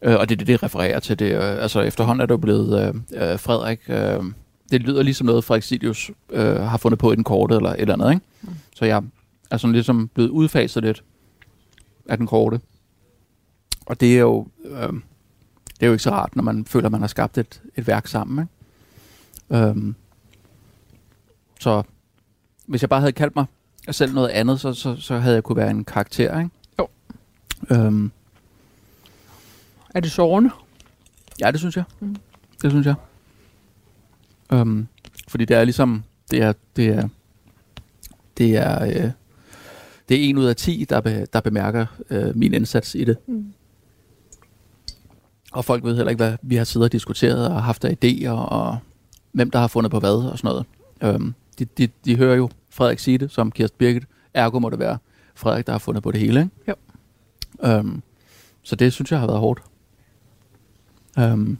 [0.01, 1.19] Øh, og det er det, det refererer til.
[1.19, 3.79] Det, øh, altså efterhånden er det jo blevet øh, øh, Frederik.
[3.87, 4.23] Øh,
[4.71, 7.79] det lyder ligesom noget, Frederik Silius øh, har fundet på i den korte eller et
[7.81, 8.11] eller andet.
[8.11, 8.25] Ikke?
[8.41, 8.49] Mm.
[8.75, 9.03] Så jeg
[9.51, 11.03] er sådan ligesom blevet udfaset lidt
[12.09, 12.59] af den korte.
[13.85, 14.93] Og det er jo, øh,
[15.79, 17.87] det er jo ikke så rart, når man føler, at man har skabt et, et
[17.87, 18.43] værk sammen.
[18.43, 19.65] Ikke?
[19.65, 19.95] Øhm,
[21.59, 21.83] så
[22.65, 23.45] hvis jeg bare havde kaldt mig
[23.91, 26.39] selv noget andet, så, så, så havde jeg kunne være en karakter.
[26.39, 26.51] Ikke?
[26.79, 26.87] Jo.
[27.69, 28.11] Øhm,
[29.95, 30.49] Er det sårende?
[31.41, 31.83] ja, det synes jeg.
[31.99, 32.15] Mm.
[32.61, 32.95] Det synes jeg.
[34.53, 34.87] Øhm,
[35.27, 37.07] fordi det er ligesom, det er, det er,
[38.37, 39.11] det er, øh,
[40.09, 43.17] det er en ud af ti, der, be, der bemærker øh, min indsats i det.
[43.27, 43.53] Mm.
[45.51, 48.29] Og folk ved heller ikke, hvad vi har siddet og diskuteret og haft af idéer,
[48.29, 48.77] og
[49.31, 50.65] hvem der har fundet på hvad og sådan noget.
[51.15, 54.03] Øhm, de, de, de hører jo Frederik sige det, som Kirsten Birgit.
[54.33, 54.97] Ergo må det være
[55.35, 56.39] Frederik, der har fundet på det hele.
[56.39, 56.51] Ikke?
[57.63, 57.69] Jo.
[57.69, 58.01] Øhm,
[58.63, 59.61] så det synes jeg har været hårdt.
[61.19, 61.57] Øhm,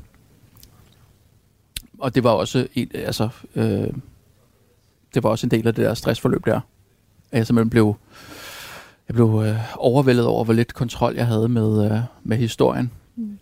[1.99, 3.87] og det var også en, altså, øh,
[5.13, 6.59] det var også en del af det der stressforløb der.
[7.31, 7.95] At jeg simpelthen blev,
[9.07, 13.39] jeg blev øh, overvældet over, hvor lidt kontrol jeg havde med, øh, med historien Mm.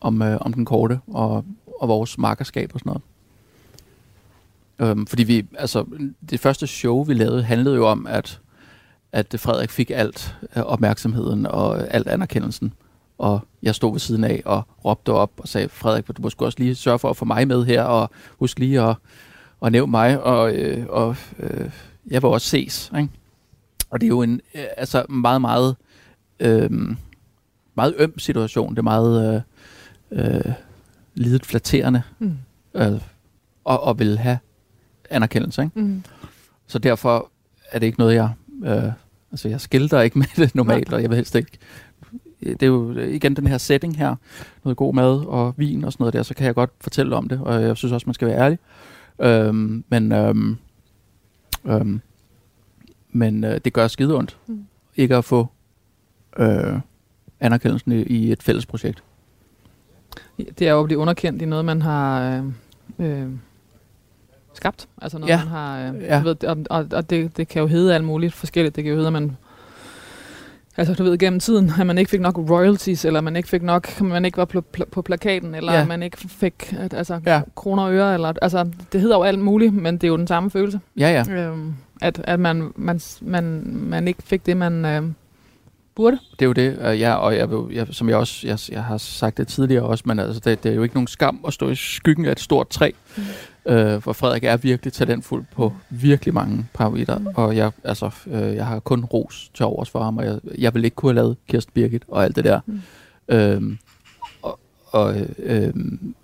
[0.00, 1.44] om, øh, om den korte og,
[1.80, 3.02] og vores markerskab og sådan noget.
[4.78, 5.84] Øhm, fordi vi, altså,
[6.30, 8.40] det første show, vi lavede, handlede jo om, at,
[9.12, 12.72] at Frederik fik alt øh, opmærksomheden og alt anerkendelsen.
[13.18, 16.58] Og jeg stod ved siden af og råbte op og sagde, Frederik, du må også
[16.58, 18.96] lige sørge for at få mig med her, og husk lige at,
[19.62, 21.70] at nævne mig, og, øh, og øh,
[22.10, 22.92] jeg vil også ses.
[22.96, 23.08] Ikke?
[23.90, 25.76] Og det er jo en øh, altså meget, meget,
[26.40, 26.70] øh,
[27.74, 28.70] meget øm situation.
[28.70, 29.44] Det er meget
[30.12, 30.52] øh, øh,
[31.14, 32.36] lidet flatterende Mm.
[32.74, 33.00] øh,
[33.64, 34.38] og, og vil have
[35.10, 35.62] anerkendelse.
[35.62, 35.80] Ikke?
[35.80, 36.04] Mm.
[36.66, 37.30] Så derfor
[37.70, 38.30] er det ikke noget, jeg...
[38.64, 38.92] Øh,
[39.30, 41.58] altså, jeg skilter ikke med det normalt, og jeg vil helst ikke...
[42.40, 44.16] Det er jo igen den her setting her,
[44.64, 47.28] noget god mad og vin og sådan noget der, så kan jeg godt fortælle om
[47.28, 48.58] det, og jeg synes også, man skal være ærlig.
[49.20, 50.56] Øhm, men øhm,
[51.66, 52.00] øhm,
[53.10, 54.64] men øh, det gør skide ondt, Mm.
[54.96, 55.48] ikke at få
[56.38, 56.78] øh,
[57.40, 59.02] anerkendelsen i, i et fælles projekt.
[60.58, 62.36] Det er jo at blive underkendt i noget, man har
[62.98, 63.28] øh, øh,
[64.54, 64.88] skabt.
[65.02, 65.38] Altså noget, Ja.
[65.38, 65.78] man har...
[65.92, 66.16] Øh, Ja.
[66.16, 66.22] ja.
[66.22, 68.76] ved, og og, og det, det kan jo hedde alt muligt forskelligt.
[68.76, 69.36] Det kan jo hedde, at man...
[70.78, 73.62] Altså, du ved, gennem tiden, at man ikke fik nok royalties, eller man ikke fik
[73.62, 75.84] nok, man ikke var pl- pl- på plakaten, eller Ja.
[75.84, 77.40] man ikke fik altså, Ja.
[77.54, 80.26] kroner og øre, eller, altså, det hedder jo alt muligt, men det er jo den
[80.26, 80.80] samme følelse.
[80.98, 81.32] Ja, ja.
[81.32, 85.02] Øhm, at at man, man, man, man ikke fik det, man øh,
[85.94, 86.18] burde.
[86.32, 88.96] Det er jo det, øh, ja, og jeg, jeg, som jeg også jeg, jeg har
[88.98, 91.70] sagt det tidligere også, men altså, det, det er jo ikke nogen skam at stå
[91.70, 93.22] i skyggen af et stort træ, Mm.
[93.66, 97.26] Øh, for Frederik er virkelig talentfuld på virkelig mange parametre, Mm.
[97.34, 100.74] og jeg, altså, øh, jeg har kun ros til overs for ham, og jeg, jeg
[100.74, 102.60] vil ikke kunne have lavet Kirsten Birgit og alt det der.
[102.66, 102.80] Mm.
[103.28, 103.78] Øhm,
[104.42, 105.72] og, og, øh,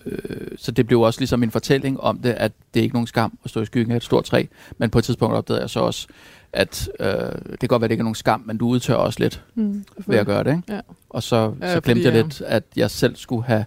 [0.07, 0.21] øh,
[0.57, 3.39] så det blev også ligesom en fortælling om det, at det er ikke nogen skam
[3.45, 4.45] at stå i skyggen af et stort træ,
[4.79, 6.07] men på et tidspunkt opdagede jeg så også,
[6.53, 7.07] at øh,
[7.51, 9.85] det kan godt være, det ikke er nogen skam, men du udtør også lidt Mm.
[10.07, 10.51] ved at gøre det.
[10.57, 10.75] Ikke?
[10.75, 10.81] Ja.
[11.11, 12.23] Og så, Ja, så fordi, glemte jeg ja.
[12.23, 13.65] lidt, at jeg selv skulle have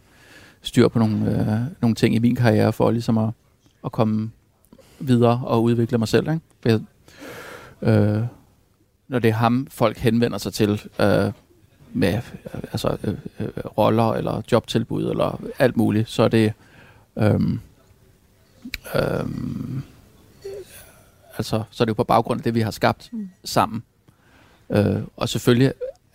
[0.62, 3.30] styr på nogle, øh, nogle ting i min karriere, for ligesom at,
[3.86, 4.32] at komme
[5.00, 6.30] videre og udvikle mig selv.
[6.30, 6.42] Ikke?
[6.66, 6.80] Jeg,
[7.82, 8.24] øh,
[9.08, 11.32] når det er ham, folk henvender sig til øh,
[11.94, 16.54] med øh, altså, øh, øh, roller eller jobtilbud eller alt muligt, så er det
[17.18, 17.40] øh,
[18.96, 19.26] øh,
[21.38, 23.30] altså, så er det jo på baggrund af det, vi har skabt Mm.
[23.44, 23.84] sammen.
[24.70, 25.74] Øh, og selvfølgelig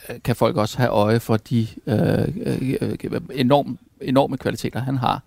[0.09, 4.97] øh, kan folk også have øje for de øh, øh, øh, enorm, enorme kvaliteter, han
[4.97, 5.15] har.
[5.15, 5.21] Øh,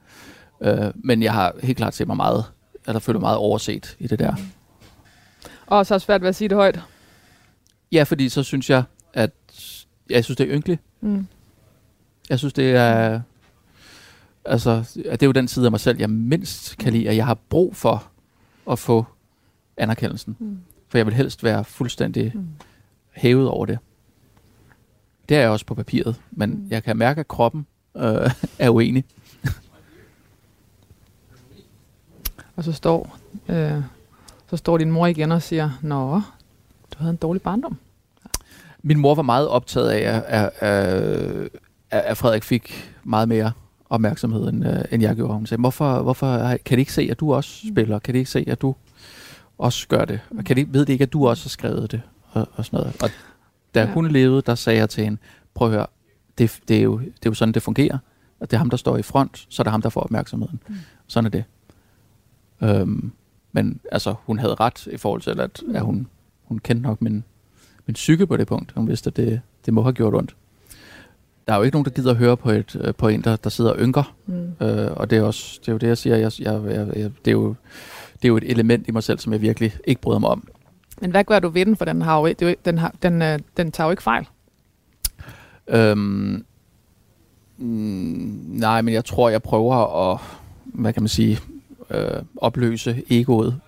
[0.95, 2.45] men jeg har helt klart set mig meget,
[2.87, 4.35] eller føler meget overset i det der.
[5.67, 6.79] Og så er det svært ved at sige det højt.
[7.91, 8.83] Ja, fordi så synes jeg,
[9.13, 9.31] at
[10.09, 10.81] jeg synes, det er ynkeligt.
[11.01, 11.27] Mm.
[12.29, 13.21] Jeg synes, det er...
[14.45, 14.71] Altså,
[15.05, 17.25] at det er jo den side af mig selv, jeg mindst kan lide, at jeg
[17.25, 18.03] har brug for
[18.71, 19.05] at få
[19.77, 20.35] anerkendelsen.
[20.39, 20.59] Mm.
[20.89, 22.47] For jeg vil helst være fuldstændig Mm.
[23.11, 23.79] hævet over det.
[25.29, 26.67] Det er jeg også på papiret, men Mm.
[26.69, 27.65] jeg kan mærke, at kroppen
[27.97, 29.05] øh, er uenig.
[32.55, 33.17] Og så står,
[33.49, 33.81] øh,
[34.49, 36.21] så står din mor igen og siger, Nå,
[36.93, 37.77] du havde en dårlig barndom.
[38.83, 41.49] Min mor var meget optaget af, at, at,
[41.89, 43.51] at, Frederik fik meget mere
[43.89, 45.33] opmærksomhed, end, øh, end jeg gjorde.
[45.33, 47.99] Hun sagde, hvorfor, hvorfor kan de ikke se, at du også spiller?
[47.99, 48.75] Kan de ikke se, at du
[49.57, 50.19] også gør det?
[50.37, 52.01] Og kan de, ved de ikke, at du også har skrevet det?
[52.31, 53.03] Og, og sådan noget.
[53.03, 53.09] Og
[53.75, 53.91] da ja.
[53.91, 55.17] hun levede, der sagde jeg til hende,
[55.53, 55.87] prøv at høre,
[56.37, 57.97] det, det, er jo, det er jo sådan, det fungerer.
[58.39, 60.59] Og det er ham, der står i front, så er det ham, der får opmærksomheden.
[60.67, 60.75] Mm.
[61.07, 61.43] Sådan er det.
[62.63, 63.11] Øhm,
[63.51, 66.07] men altså, hun havde ret i forhold til, at, at hun,
[66.43, 67.23] hun kendte nok min,
[67.85, 68.71] min psyke på det punkt.
[68.75, 70.35] Hun vidste, at det, det må have gjort ondt.
[71.47, 73.35] Der er jo ikke nogen, der gider at høre på, et, øh, på en, der,
[73.35, 74.15] der sidder og ynker.
[74.25, 74.65] Mm.
[74.65, 76.15] Øh, og det er, også, det er jo det, jeg siger.
[76.15, 77.55] Jeg, jeg, jeg, jeg, det, er jo,
[78.13, 80.47] det er jo et element i mig selv, som jeg virkelig ikke bryder mig om.
[81.01, 82.95] Men hvad gør du ved den, for den, har jo, det jo, ikke- den, har,
[83.03, 84.27] den, øh, den tager jo ikke fejl.
[85.67, 86.45] Øhm,
[87.57, 87.65] mm,
[88.49, 90.19] nej, men jeg tror, jeg prøver at,
[90.65, 91.39] hvad kan man sige,
[91.93, 93.59] øh, opløse egoet.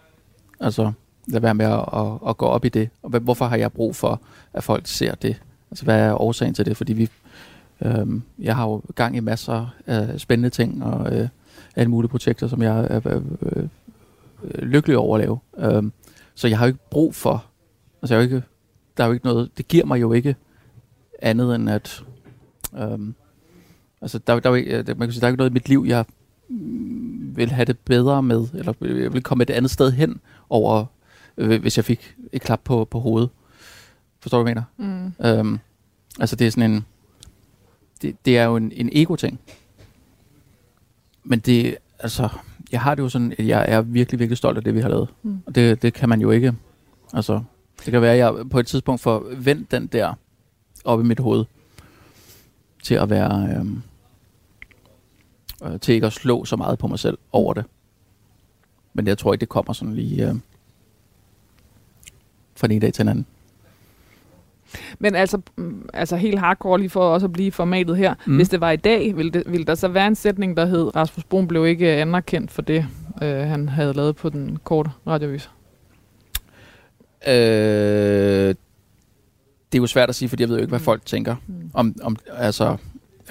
[0.59, 0.91] Altså,
[1.27, 2.89] lad være med at, at, at gå op i det.
[3.03, 4.21] Og hvorfor har jeg brug for,
[4.53, 5.41] at folk ser det?
[5.71, 6.77] Altså, hvad er årsagen til det?
[6.77, 7.09] Fordi vi,
[7.81, 8.07] øh,
[8.39, 11.27] jeg har jo gang i masser af spændende ting og øh,
[11.75, 13.67] alle mulige projekter, som jeg er øh, øh,
[14.63, 15.39] lykkelig over at lave.
[15.57, 15.91] Øh,
[16.35, 17.45] så jeg har jo ikke brug for,
[18.01, 18.47] altså jeg har jo ikke,
[18.97, 20.35] der er jo ikke noget, det giver mig jo ikke
[21.21, 22.03] andet end at,
[22.77, 22.99] Øh,
[24.01, 25.53] altså der, der, er jo ikke, øh, man kan sige, der er ikke noget i
[25.53, 26.05] mit liv, jeg
[27.35, 30.19] vil have det bedre med, eller jeg vil komme et andet sted hen
[30.49, 30.85] over,
[31.37, 33.29] øh, hvis jeg fik et klap på, på hovedet.
[34.19, 35.11] Forstår du, hvad jeg mener?
[35.19, 35.25] Mm.
[35.25, 35.59] Øhm,
[36.19, 36.85] altså det er sådan en,
[38.01, 39.39] det, det er jo en, en ego-ting.
[41.23, 42.29] Men det, altså,
[42.71, 44.89] jeg har det jo sådan, at jeg er virkelig, virkelig stolt af det, vi har
[44.89, 45.09] lavet.
[45.23, 45.39] Mm.
[45.45, 46.53] Og det, det kan man jo ikke,
[47.13, 47.43] altså,
[47.85, 50.13] det kan være, at jeg på et tidspunkt får vendt den der
[50.85, 51.45] op i mit hoved,
[52.83, 53.81] til at være, øhm,
[55.63, 57.65] øh, til ikke at slå så meget på mig selv over det.
[58.93, 60.35] Men jeg tror ikke, det kommer sådan lige øh,
[62.55, 63.25] fra den ene dag til den anden.
[64.99, 68.13] Men altså, mm, altså helt hardcore lige for også at blive formatet her.
[68.27, 68.35] Mm.
[68.35, 70.95] Hvis det var i dag, ville, det, ville der så være en sætning, der hed,
[70.95, 72.85] Rasmus Brun blev ikke anerkendt for det,
[73.21, 75.49] øh, han havde lavet på den korte radiovis?
[77.27, 78.55] Øh,
[79.71, 80.85] det er jo svært at sige, fordi jeg ved jo ikke, hvad Mm.
[80.85, 81.35] folk tænker.
[81.47, 81.71] Mm.
[81.73, 82.77] Om, om altså,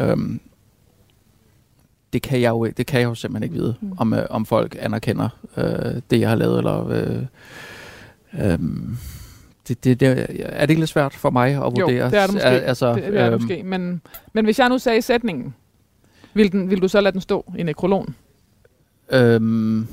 [0.01, 0.41] øhm,
[2.15, 3.93] det kan jeg jo det kan jeg jo simpelthen ikke vide, Mm.
[3.99, 7.23] om, øh, om folk anerkender øh, det, jeg har lavet, eller øh,
[8.53, 8.97] øhm,
[9.69, 12.11] det, det, det, er det ikke lidt svært for mig at Jo, vurdere?
[12.11, 12.49] det er det måske.
[12.49, 13.63] Al- Altså, det, er det øhm, måske.
[13.63, 14.01] Men,
[14.33, 15.55] men hvis jeg nu sagde sætningen,
[16.35, 18.15] vil, den, vil du så lade den stå i nekrologen?
[19.13, 19.87] Øhm,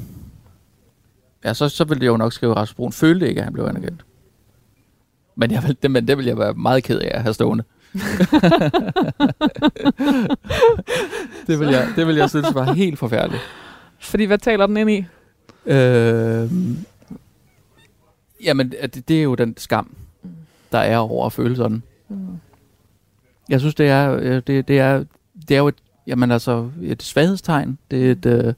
[1.45, 3.53] ja, så, så ville jeg jo nok skrive, at Rasmus Brun følte ikke, at han
[3.53, 4.05] blev anerkendt.
[5.36, 7.63] Men, jeg vil, det, men det vil jeg være meget ked af at have stående.
[11.47, 13.43] det, vil jeg, det vil jeg synes var helt forfærdeligt.
[13.99, 15.05] Fordi hvad taler den ind i?
[15.65, 16.77] Øhm,
[18.43, 19.95] jamen, det, det er jo den skam,
[20.71, 21.83] der er over at føle sådan.
[22.09, 22.27] Mm.
[23.49, 25.03] Jeg synes, det er, øh, det, det er,
[25.47, 25.75] det er jo et,
[26.07, 27.77] jamen altså, et svaghedstegn.
[27.91, 28.53] Det er et, øh,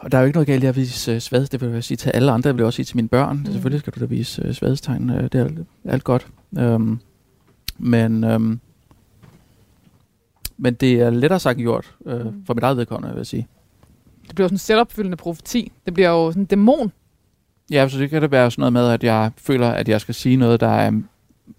[0.00, 1.46] og der er jo ikke noget galt i at vise øh.
[1.52, 2.48] Det vil jeg sige til alle andre.
[2.48, 3.38] Det vil jeg også sige til mine børn.
[3.38, 3.52] Mm.
[3.52, 5.10] Selvfølgelig skal du da vise øh, svaghedstegn.
[5.10, 6.26] Øh, det er alt, alt godt.
[6.58, 6.98] Øhm,
[7.78, 8.60] men, øhm,
[10.56, 12.44] men det er lettere sagt gjort, øh, Mm.
[12.46, 13.46] for mit eget vedkommende, vil jeg sige.
[14.26, 15.72] Det bliver jo sådan en selvopfyldende profeti.
[15.86, 16.92] Det bliver jo sådan en dæmon.
[17.70, 20.14] Ja, så det kan det være sådan noget med, at jeg føler, at jeg skal
[20.14, 21.00] sige noget, der er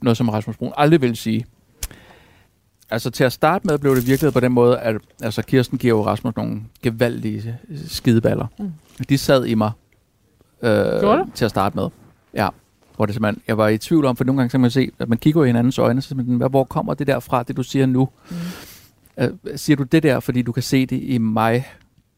[0.01, 1.45] noget, som Rasmus Brun aldrig vil sige.
[2.89, 5.97] Altså til at starte med blev det virkelig på den måde, at altså, Kirsten giver
[5.97, 8.47] jo Rasmus nogle gevaldige skideballer.
[8.59, 8.71] Mm.
[9.09, 9.71] De sad i mig
[10.61, 11.01] øh,
[11.33, 11.89] til at starte med.
[12.33, 12.49] Ja,
[12.95, 15.09] hvor det simpelthen, jeg var i tvivl om, for nogle gange kan man se, at
[15.09, 17.85] man kigger i hinandens øjne, så hvad- hvor kommer det der fra, det du siger
[17.85, 18.09] nu?
[18.29, 18.35] Mm.
[19.17, 21.67] Øh, siger du det der, fordi du kan se det i mig?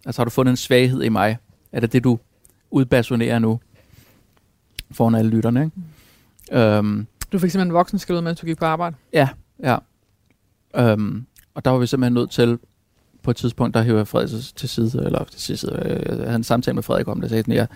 [0.06, 1.38] Altså har du fundet en svaghed i mig?
[1.72, 2.20] Er det det, du
[2.72, 3.60] udbasunerer nu
[4.92, 5.64] foran alle lytterne?
[5.64, 5.76] Ikke?
[6.52, 6.58] Mm.
[6.58, 8.96] Øhm, Du fik simpelthen voksen ud, mens du gik på arbejde.
[9.14, 9.30] ja,
[9.64, 9.78] ja.
[10.76, 11.26] Øhm,
[11.56, 12.60] og der var vi simpelthen nødt til,
[13.28, 16.44] på et tidspunkt, der hæver Frederik til side, eller til side, øh, jeg havde en
[16.44, 17.68] samtale med Frederik om det, sagde sådan, jeg,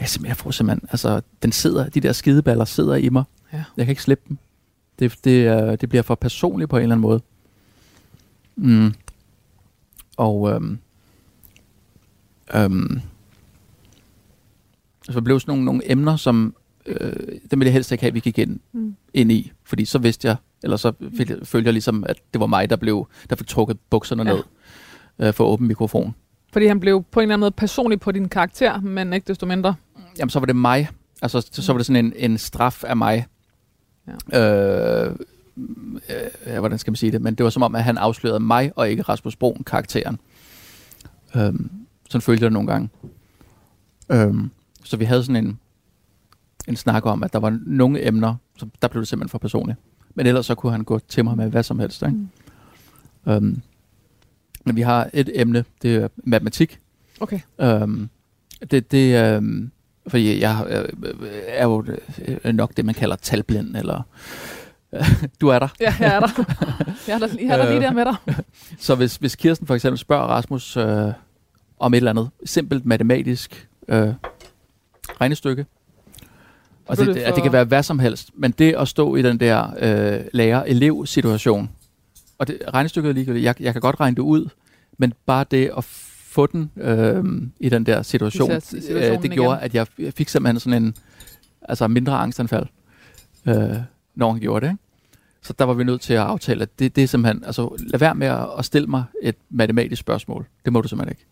[0.00, 3.24] jeg, jeg får simpelthen, altså, den sidder, de der skideballer sidder i mig.
[3.52, 3.64] Ja.
[3.76, 4.38] Jeg kan ikke slippe dem.
[4.98, 7.20] Det, det, øh, det bliver for personligt på en eller anden måde.
[8.56, 8.94] Mm.
[10.16, 10.78] Og øhm,
[12.54, 13.00] øhm,
[15.10, 16.54] så blev sådan nogle, nogle emner, som
[16.86, 17.12] øh,
[17.50, 18.96] dem ville jeg helst ikke have, at vi gik ind, Mm.
[19.14, 20.92] ind i, fordi så vidste jeg, eller så
[21.44, 24.34] følte jeg ligesom, at det var mig, der blev, der fik trukket bukserne ja.
[24.34, 24.42] ned
[25.18, 26.14] øh, for åbne mikrofon.
[26.52, 29.46] Fordi han blev på en eller anden måde personlig på din karakter, men ikke desto
[29.46, 29.74] mindre.
[30.18, 30.88] Jamen, så var det mig.
[31.22, 33.26] Altså, så, så var det sådan en, en straf af mig.
[34.32, 35.06] Ja.
[35.06, 35.16] Øh,
[36.46, 37.22] øh, hvordan skal man sige det?
[37.22, 40.18] Men det var som om, at han afslørede mig, og ikke Rasmus Broen, karakteren.
[41.36, 41.70] Øhm,
[42.08, 42.88] sådan følte jeg det nogle gange.
[44.10, 44.50] Øhm,
[44.84, 45.58] så vi havde sådan en,
[46.68, 49.78] en snak om, at der var nogle emner, så der blev det simpelthen for personligt.
[50.14, 52.02] Men ellers så kunne han gå til mig med hvad som helst.
[52.02, 52.14] Ikke?
[52.14, 53.32] Mm.
[53.32, 53.62] Øhm,
[54.64, 56.78] men vi har et emne, det er matematik.
[57.20, 57.40] Okay.
[57.60, 58.08] Øhm,
[58.70, 59.70] det, det øhm,
[60.08, 60.88] fordi jeg øh,
[61.48, 61.84] er jo
[62.44, 64.02] øh, nok det, man kalder talblind, eller
[65.40, 65.68] du er der.
[65.80, 66.28] Ja, jeg er der.
[67.08, 68.14] Jeg er der, jeg er der lige der med dig.
[68.78, 71.12] Så hvis, hvis Kirsten for eksempel spørger Rasmus øh,
[71.78, 74.08] om et eller andet simpelt matematisk øh,
[75.20, 75.66] regnestykke,
[76.86, 79.22] og det det, for- det kan være hvad som helst, men det at stå i
[79.22, 81.70] den der øh, lærer-elev-situation,
[82.38, 84.48] og det, regnestykket er ligegyldigt, jeg, jeg kan godt regne det ud,
[84.98, 87.24] men bare det at få den øh,
[87.60, 89.64] i den der situation, øh, det gjorde, igen.
[89.64, 90.94] at jeg, jeg fik simpelthen sådan en
[91.62, 92.66] altså mindre angstanfald,
[93.46, 93.76] øh,
[94.14, 94.72] når han gjorde det.
[94.72, 94.82] Ikke?
[95.42, 97.98] Så der var vi nødt til at aftale, at det, det er simpelthen, altså lad
[97.98, 100.46] være med at, at stille mig et matematisk spørgsmål.
[100.64, 101.26] Det må du simpelthen ikke.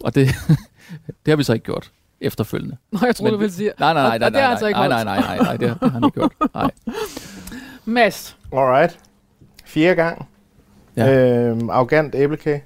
[0.00, 0.28] Og det,
[1.26, 2.76] det har vi så ikke gjort efterfølgende.
[2.90, 3.72] Nå, jeg troede, Men du ville sige.
[3.78, 5.26] Nej, nej, nej, nej, og det har nej, ikke nej, nej, holdt.
[5.28, 6.32] nej, nej, nej, det, det har han ikke gjort.
[6.54, 6.70] Nej.
[7.84, 8.36] Mads.
[8.52, 8.98] Alright.
[9.72, 10.28] Fjerde gang.
[10.96, 11.12] Ja.
[11.48, 12.64] Øhm, arrogant æblekage.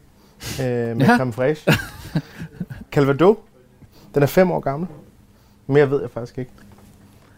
[0.60, 1.16] Øh, med Ja.
[1.16, 1.72] creme fraiche.
[2.92, 3.36] Calvados.
[4.14, 4.88] Den er fem år gammel.
[5.66, 6.50] Mere ved jeg faktisk ikke.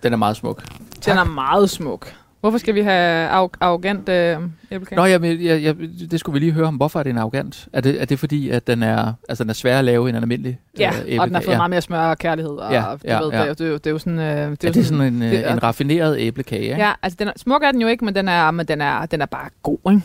[0.03, 0.62] Den er meget smuk.
[1.07, 2.14] Den er meget smuk.
[2.41, 4.39] Hvorfor skal vi have arro- arrogant øh,
[4.70, 4.97] æblekage?
[4.97, 5.76] Nå, jeg, jeg, jeg,
[6.11, 6.74] det skulle vi lige høre om.
[6.76, 7.68] Hvorfor er det en arrogant?
[7.72, 10.16] Er det, er det fordi, at den er, altså, den er svær at lave end
[10.16, 11.59] en almindelig Ja, øh, og den har fået ja.
[11.59, 12.53] meget mere smør og kærlighed.
[12.53, 13.41] Og, Ja, du ja, ved, ja.
[13.41, 14.18] Det, jo- det, det er jo sådan...
[14.18, 16.62] Øh, det er, Er det sådan en, det en raffineret æblekage?
[16.62, 16.76] Ikke?
[16.76, 19.07] Ja, altså den er, smuk er den jo ikke, men den er, men den er,
[19.07, 20.03] den er bare god, ikke?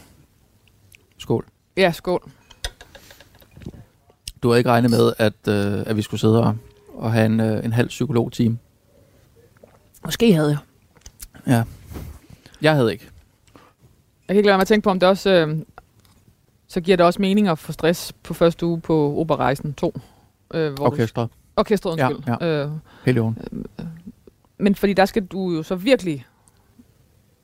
[1.18, 1.46] Skål.
[1.78, 2.30] Ja, skål.
[4.44, 6.56] Du havde ikke regnet med, at, øh, at vi skulle sidde og,
[6.96, 8.58] og have en, øh, en halv psykolog-team.
[10.06, 10.58] Måske havde jeg.
[11.48, 11.64] Ja.
[12.64, 13.10] Jeg havde ikke.
[14.28, 15.30] Jeg kan ikke lade mig at tænke på, om det også...
[15.30, 15.58] Øh,
[16.68, 19.94] så giver det også mening at få stress på første uge på Operarejsen 2.
[20.54, 21.30] Øh, hvor Orkestret.
[21.32, 22.36] Du, orkestret, Ja, undskyld.
[22.42, 22.46] ja.
[22.66, 22.72] Øh,
[23.06, 23.66] Helt i orden.
[24.58, 26.26] men fordi der skal du jo så virkelig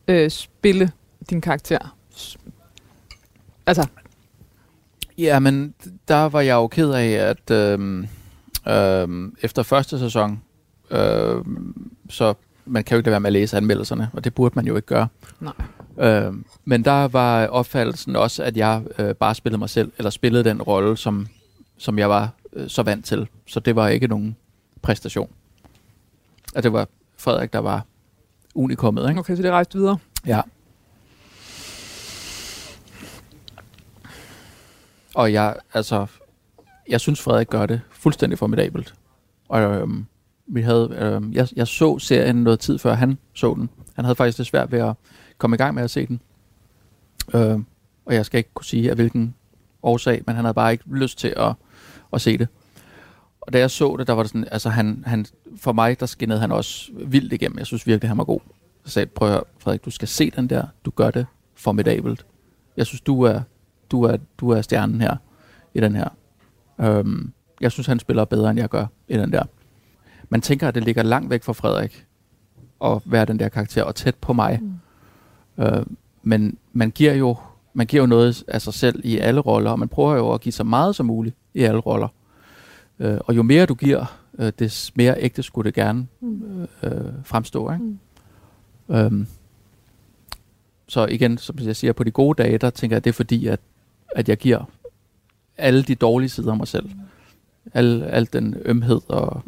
[0.08, 0.92] øh, spille
[1.30, 1.96] din karakter.
[3.66, 3.88] Altså,
[5.18, 5.74] Ja, men
[6.08, 8.08] der var jeg jo ked af, at øhm,
[8.68, 10.42] øhm, efter første sæson,
[10.92, 12.34] øhm, så
[12.70, 14.76] man kan jo ikke lade være med at læse anmeldelserne, og det burde man jo
[14.76, 15.08] ikke gøre.
[15.40, 15.54] Nej.
[16.00, 20.44] Øhm, men der var opfattelsen også, at jeg øh, bare spillede mig selv, eller spillede
[20.44, 21.28] den rolle, som,
[21.78, 23.28] som jeg var øh, så vant til.
[23.48, 24.36] Så det var ikke nogen
[24.82, 25.30] præstation.
[26.56, 27.86] At det var Frederik, der var
[28.56, 29.20] unikummet, ikke?
[29.20, 29.98] okay, så det rejste videre.
[30.26, 30.42] Ja.
[35.16, 36.08] Og jeg, altså,
[36.90, 38.94] jeg synes Frederik gør det fuldstændig formidabelt.
[39.50, 40.06] Og øhm,
[40.50, 43.70] vi havde, øh, jeg, jeg så serien noget tid før han så den.
[43.96, 44.94] Han havde faktisk det svært ved at
[45.38, 46.22] komme i gang med at se den.
[47.34, 47.60] Øh,
[48.06, 49.36] og jeg skal ikke kunne sige af hvilken
[49.84, 51.54] årsag, men han havde bare ikke lyst til at,
[52.14, 52.48] at se det.
[53.42, 55.26] Og da jeg så det, der var det sådan, altså han, han,
[55.58, 57.58] for mig, der skinnede han også vildt igennem.
[57.58, 58.40] Jeg synes virkelig, han var god.
[58.86, 60.64] Så sagde, prøv at høre, Frederik, du skal se den der.
[60.86, 61.26] Du gør det
[61.56, 62.26] formidabelt.
[62.78, 63.42] Jeg synes, du er,
[63.92, 65.16] du er, du er stjernen her,
[65.74, 66.10] i den her.
[66.82, 69.44] Øhm, jeg synes, han spiller bedre, end jeg gør i den der.
[70.30, 72.06] Man tænker, at det ligger langt væk fra Frederik,
[72.86, 74.60] at være den der karakter, og tæt på mig.
[74.62, 75.64] Mm.
[75.64, 75.86] Øh,
[76.24, 77.38] men man giver, jo,
[77.74, 80.42] man giver jo noget af sig selv i alle roller, og man prøver jo at
[80.42, 82.08] give så meget som muligt i alle roller.
[83.00, 86.08] Øh, og jo mere du giver, øh, des mere ægte skulle det gerne
[86.84, 86.92] øh,
[87.24, 87.72] fremstå.
[87.72, 87.84] Ikke?
[87.84, 88.00] Mm.
[88.96, 89.28] Øhm,
[90.88, 93.48] så igen, som jeg siger, på de gode dage, der tænker jeg, det er fordi,
[93.48, 93.60] at,
[94.16, 94.66] at jeg giver
[95.58, 96.90] alle de dårlige sider af mig selv.
[97.74, 99.44] Al, al den ømhed og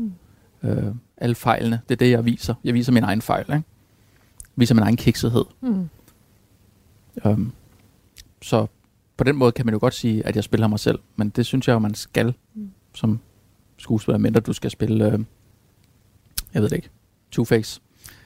[0.64, 1.82] øh, alle fejlene.
[1.90, 2.54] Det er det, jeg viser.
[2.64, 3.42] Jeg viser min egen fejl.
[3.42, 3.54] Ikke?
[3.54, 3.64] Jeg
[4.56, 5.46] viser min egen kiksethed.
[5.62, 5.90] Mm.
[7.26, 7.54] Um,
[8.42, 8.68] så
[9.18, 11.00] på den måde kan man jo godt sige, at jeg spiller mig selv.
[11.16, 12.34] Men det synes jeg jo, man skal
[12.94, 13.20] som
[13.78, 15.20] skuespiller, mindre du skal spille, øh,
[16.54, 16.90] jeg ved det ikke,
[17.36, 17.82] Two-Face.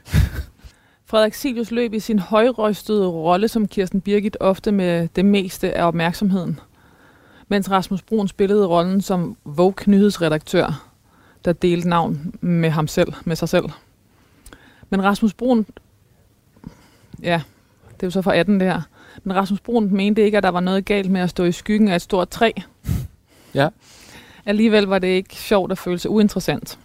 [1.07, 5.87] Frederik Silius løb i sin højrøstede rolle som Kirsten Birgit ofte med det meste af
[5.87, 6.59] opmærksomheden.
[7.47, 10.94] Mens Rasmus Brun spillede rollen som Vogue nyhedsredaktør,
[11.45, 13.65] der delte navn med ham selv, med sig selv.
[14.89, 15.65] Men Rasmus Brun,
[17.23, 17.41] ja,
[17.87, 18.81] det er jo så fra 18 det her,
[19.23, 21.87] men Rasmus Brun mente ikke, at der var noget galt med at stå i skyggen
[21.87, 22.51] af et stort træ.
[23.53, 23.69] Ja.
[24.45, 26.79] Alligevel var det ikke sjovt at føle sig uinteressant.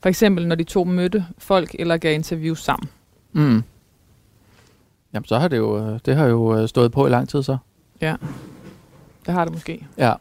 [0.00, 2.88] For eksempel, når de to mødte folk eller gav interviews sammen.
[3.32, 3.62] Mm.
[5.12, 7.56] Jamen, så har det jo, det har jo øh, stået på i lang tid så.
[8.00, 8.16] Ja,
[9.26, 9.86] det har det måske.
[9.98, 10.14] Ja.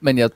[0.00, 0.30] Men jeg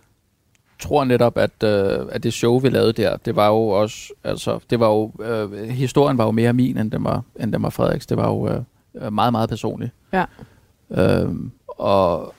[0.78, 4.58] tror netop, at, øh, at det show, vi lavede der, det var jo også, altså,
[4.70, 7.70] det var jo, øh, historien var jo mere min, end den var, end den var
[7.70, 8.06] Frederiks.
[8.06, 8.48] Det var jo
[8.94, 9.92] øh, meget, meget personligt.
[10.12, 10.24] Ja.
[10.90, 12.34] Øhm, og,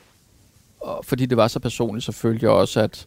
[0.82, 3.06] og fordi det var så personligt, så følte jeg også, at,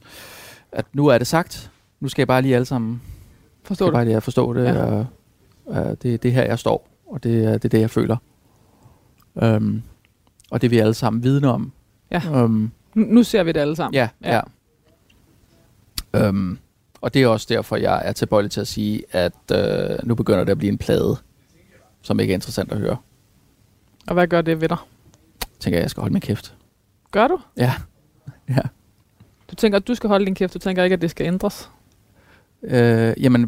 [0.73, 1.71] at nu er det sagt.
[2.01, 3.03] Nu skal jeg bare lige alle sammen
[3.73, 3.93] skal du?
[3.93, 4.65] bare lige forstå det.
[4.65, 4.85] Ja.
[4.85, 5.07] Og,
[5.67, 8.17] og det, det er her, jeg står, og det, er- det er det, jeg føler.
[9.35, 9.83] Um,
[10.51, 11.73] og det er vi alle sammen vidne om.
[12.11, 12.23] Ja.
[12.45, 13.95] Um, Nu, nu ser vi det alle sammen.
[13.95, 14.35] ja, Ja.
[14.35, 14.41] ja.
[16.15, 16.59] Um,
[17.01, 20.45] og det er også derfor, jeg er tilbøjelig til at sige, at øh, nu begynder
[20.45, 21.17] det at blive en plade,
[22.03, 22.97] som ikke er interessant at høre.
[24.07, 24.77] Og hvad gør det ved dig?
[25.61, 26.55] Tænker jeg, jeg skal holde min kæft.
[27.11, 27.39] Gør du?
[27.57, 27.75] Ja.
[28.57, 28.61] ja.
[29.51, 30.55] Du tænker, at du skal holde din kæft.
[30.55, 31.71] Du tænker ikke, at det skal ændres.
[32.63, 33.43] Øh, jamen,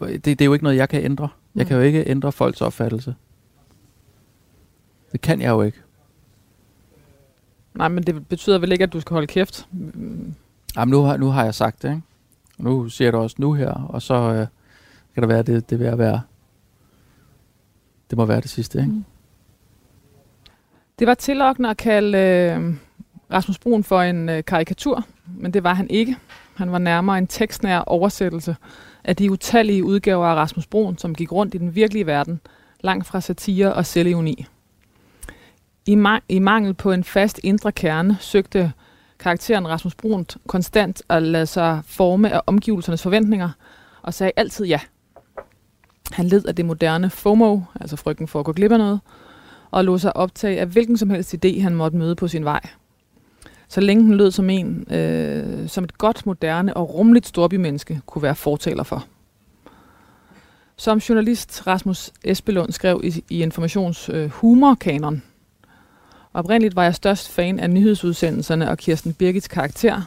[0.00, 1.28] det, det er jo ikke noget, jeg kan ændre.
[1.54, 1.68] Jeg Mm.
[1.68, 3.14] kan jo ikke ændre folks opfattelse.
[5.12, 5.78] Det kan jeg jo ikke.
[7.74, 9.68] Nej, men det betyder vel ikke, at du skal holde kæft.
[10.76, 12.02] Jamen, nu har, nu har jeg sagt det, ikke?
[12.58, 14.46] Nu siger du det også nu her, og så øh,
[15.14, 16.20] kan det være, det, det vil være...
[18.10, 18.90] Det må være det sidste, ikke?
[18.90, 19.04] Mm.
[20.98, 22.74] Det var tillokkende at kalde øh,
[23.32, 25.04] Rasmus Brun for en øh, karikatur,
[25.36, 26.16] men det var han ikke.
[26.54, 28.56] Han var nærmere en tekstnær oversættelse
[29.04, 32.40] af de utallige udgaver af Rasmus Brun, som gik rundt i den virkelige verden,
[32.80, 34.46] langt fra satire og selvevni.
[35.86, 38.72] I, ma- I mangel på en fast indre kerne søgte
[39.18, 43.50] karakteren Rasmus Brun konstant at lade sig forme af omgivelsernes forventninger,
[44.02, 44.80] og sagde altid ja.
[46.12, 49.00] Han led af det moderne FOMO, altså frygten for at gå glip af noget,
[49.70, 52.60] og lå sig optage af hvilken som helst idé, han måtte møde på sin vej.
[53.68, 58.22] Så længe den lød som en, øh, som et godt, moderne og rummeligt storbymenneske kunne
[58.22, 59.06] være fortaler for.
[60.76, 65.22] Som journalist Rasmus Espelund skrev i, i Informations øh, humorkanon,
[66.38, 70.02] Oprindeligt var jeg størst fan af nyhedsudsendelserne og Kirsten Birgits karakter.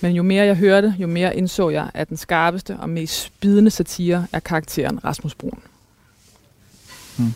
[0.00, 3.70] Men jo mere jeg hørte, jo mere indså jeg, at den skarpeste og mest spidende
[3.70, 5.58] satire er karakteren Rasmus Brun.
[7.18, 7.34] Hmm.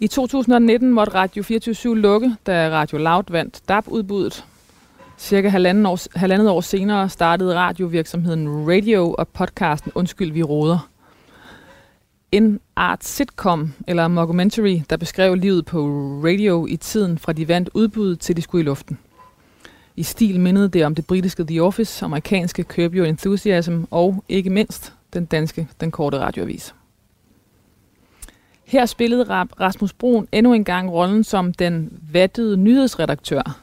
[0.00, 4.44] I 2019 måtte Radio 24 lukke, da Radio Loud vandt DAB-udbuddet.
[5.18, 10.88] Cirka halvandet år, halvandet år senere startede radiovirksomheden Radio og podcasten Undskyld, vi råder
[12.36, 15.86] en art sitcom eller mockumentary, der beskrev livet på
[16.24, 18.98] radio i tiden fra de vandt udbud til de skulle i luften.
[19.96, 24.50] I stil mindede det om det britiske The Office, amerikanske Curb Your Enthusiasm og ikke
[24.50, 26.74] mindst den danske Den Korte Radioavis.
[28.64, 29.24] Her spillede
[29.60, 33.60] Rasmus Brun endnu en gang rollen som den vattede nyhedsredaktør,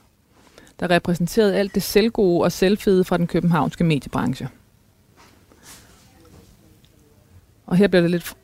[0.80, 4.50] der repræsenterede alt det selvgode og selvfede fra den københavnske mediebranche.
[7.66, 8.36] Og her bliver det lidt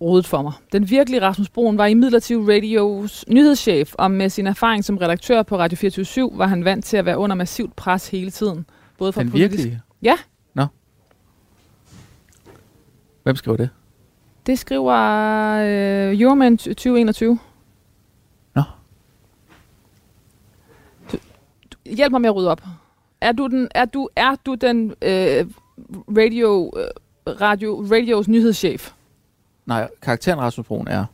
[0.00, 0.52] rodet for mig.
[0.72, 5.42] Den virkelige Rasmus Broen var i midlertid radios nyhedschef, og med sin erfaring som redaktør
[5.42, 8.66] på Radio 24 var han vant til at være under massivt pres hele tiden.
[8.98, 9.50] Både fra Den politisk...
[9.50, 9.80] virkelige?
[10.02, 10.14] Ja.
[10.54, 10.66] Nå.
[13.22, 13.70] Hvem skriver det?
[14.46, 14.94] Det skriver
[16.10, 17.38] øh, Euroman 2021.
[18.54, 18.62] Nå.
[21.12, 21.16] Du,
[21.72, 22.62] du, hjælp mig med at rydde op.
[23.20, 25.46] Er du den, er du, er du den øh,
[26.16, 26.84] radio, øh,
[27.40, 28.92] radio, radios nyhedschef?
[29.68, 31.04] Nej, karakteren Rasmus Broen er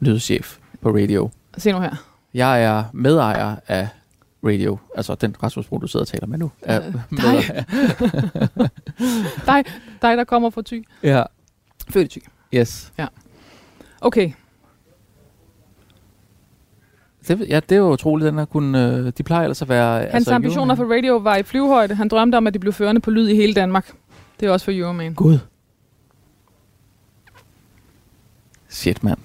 [0.00, 1.30] lydchef på radio.
[1.58, 1.94] Se nu her.
[2.34, 3.88] Jeg er medejer af
[4.44, 4.78] radio.
[4.96, 6.50] Altså den Rasmus Broen, du sidder og taler med nu.
[6.62, 7.64] Er øh, dig.
[9.46, 9.64] dig.
[10.02, 10.86] Dig, der kommer fra Thy.
[11.02, 11.22] Ja.
[11.90, 12.26] Født i Thy.
[12.54, 12.92] Yes.
[12.98, 13.06] Ja.
[14.00, 14.32] Okay.
[17.28, 19.98] Det, ja, det er jo utroligt, den her kunne, øh, de plejer ellers at være...
[20.00, 21.94] Hans altså, ambitioner for radio var i flyvehøjde.
[21.94, 23.92] Han drømte om, at de blev førende på lyd i hele Danmark.
[24.40, 25.14] Det er også for Euroman.
[25.14, 25.38] Gud.
[28.70, 29.18] Shit, mand.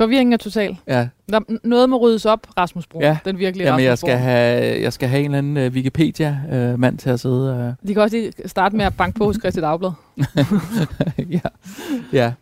[0.00, 0.76] Forvirringen er total.
[0.86, 1.08] Ja.
[1.28, 3.02] Der, noget må ryddes op, Rasmus Brun.
[3.02, 3.18] Ja.
[3.24, 6.94] Den virkelige Jamen, Rasmus jeg skal, have, jeg skal have en eller anden uh, Wikipedia-mand
[6.94, 7.76] uh, til at sidde...
[7.82, 7.88] Uh.
[7.88, 9.90] De kan også lige starte med at banke på hos Christi Dagblad.
[11.18, 11.40] ja.
[12.12, 12.32] ja.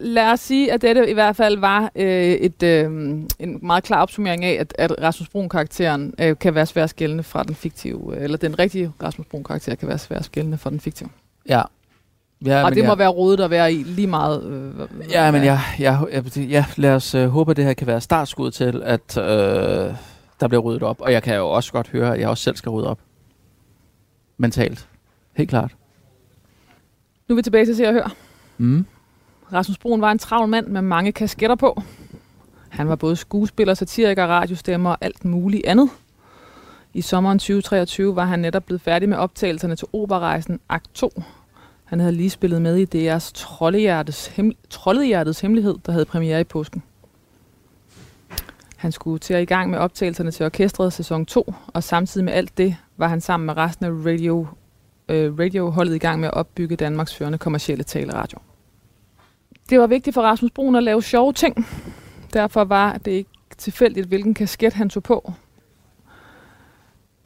[0.00, 2.84] Lad os sige, at dette i hvert fald var øh, et, øh,
[3.38, 7.42] en meget klar opsummering af, at, at Rasmus Brun-karakteren øh, kan være svært skældende fra
[7.42, 11.08] den fiktive, eller den rigtige Rasmus Brun-karakter kan være svært skældende fra den fiktive.
[11.48, 11.62] Ja,
[12.44, 14.44] Ja, og det må jeg, være rodet at være i lige meget.
[14.44, 17.86] Øh, ja, men jeg, jeg, jeg, ja, lad os øh, håbe, at det her kan
[17.86, 19.24] være startskud til, at øh,
[20.40, 21.00] der bliver ryddet op.
[21.00, 22.98] Og jeg kan jo også godt høre, at jeg også selv skal rydde op.
[24.38, 24.88] Mentalt.
[25.36, 25.76] Helt klart.
[27.28, 28.10] Nu er vi tilbage til at se og høre.
[28.58, 28.86] Mm.
[29.52, 31.82] Rasmus Brun var en travl mand med mange kasketter på.
[32.68, 35.90] Han var både skuespiller, satiriker, radiostemmer og alt muligt andet.
[36.94, 41.22] I sommeren 2023 var han netop blevet færdig med optagelserne til operarejsen Akt 2,
[41.86, 46.44] han havde lige spillet med i DR's Troldehjertets, hem- Troldehjertets Hemmelighed, der havde premiere i
[46.44, 46.82] påsken.
[48.76, 52.32] Han skulle til at i gang med optagelserne til orkestret sæson 2, og samtidig med
[52.32, 54.46] alt det var han sammen med resten af radio,
[55.08, 58.38] øh, radioholdet i gang med at opbygge Danmarks førende kommercielle taleradio.
[59.70, 61.66] Det var vigtigt for Rasmus Brun at lave sjove ting.
[62.32, 65.32] Derfor var det ikke tilfældigt, hvilken kasket han tog på.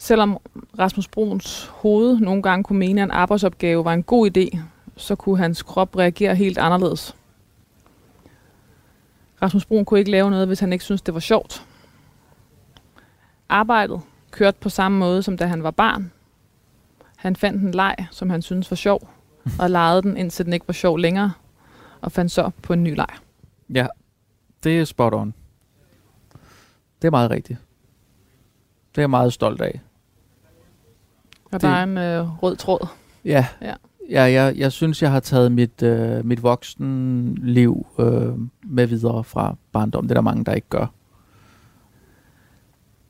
[0.03, 0.39] Selvom
[0.79, 4.59] Rasmus Bruns hoved nogle gange kunne mene, at en arbejdsopgave var en god idé,
[4.97, 7.17] så kunne hans krop reagere helt anderledes.
[9.43, 11.67] Rasmus Brun kunne ikke lave noget, hvis han ikke syntes, det var sjovt.
[13.49, 16.13] Arbejdet kørte på samme måde, som da han var barn.
[17.17, 19.09] Han fandt en leg, som han syntes var sjov,
[19.59, 21.33] og legede den, indtil den ikke var sjov længere,
[22.01, 23.17] og fandt så på en ny leg.
[23.75, 23.87] Ja,
[24.65, 25.35] det er spot on.
[27.03, 27.59] Det er meget rigtigt.
[28.91, 29.81] Det er jeg meget stolt af.
[31.53, 32.87] Og det, der er en øh, rød tråd.
[33.25, 33.47] Ja.
[33.63, 33.75] ja.
[34.11, 38.33] Ja, jeg, jeg synes, jeg har taget mit, øh, mit voksenliv øh,
[38.63, 40.03] med videre fra barndom.
[40.03, 40.87] Det er der mange, der ikke gør.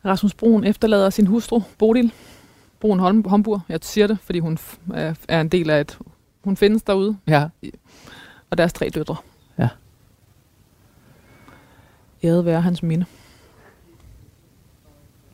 [0.05, 2.12] Rasmus Brun efterlader sin hustru, Bodil.
[2.80, 3.61] Brun Holm, Homburg.
[3.68, 4.59] Jeg siger det, fordi hun
[5.28, 5.99] er, en del af et...
[6.45, 7.16] Hun findes derude.
[7.28, 7.49] Ja.
[8.51, 9.16] Og deres tre døtre.
[9.59, 9.68] Ja.
[12.24, 13.05] Æret være hans minde.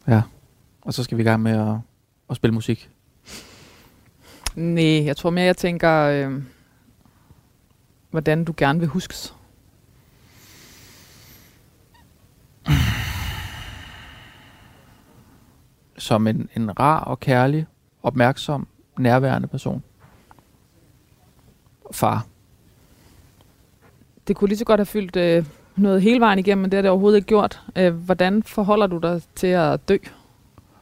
[0.09, 0.23] Ja.
[0.83, 1.77] Og så skal vi i gang med at
[2.31, 2.91] at spille musik?
[4.57, 6.43] Nej, jeg tror mere, jeg tænker, øh,
[8.11, 9.35] hvordan du gerne vil huskes.
[15.99, 17.67] Som en, en rar og kærlig,
[18.03, 18.67] opmærksom,
[18.99, 19.83] nærværende person.
[21.93, 22.27] Far.
[24.29, 25.47] Det kunne lige så godt have fyldt øh,
[25.77, 27.63] noget hele vejen igennem, men det har det overhovedet ikke gjort.
[27.77, 29.97] Øh, hvordan forholder du dig til at dø?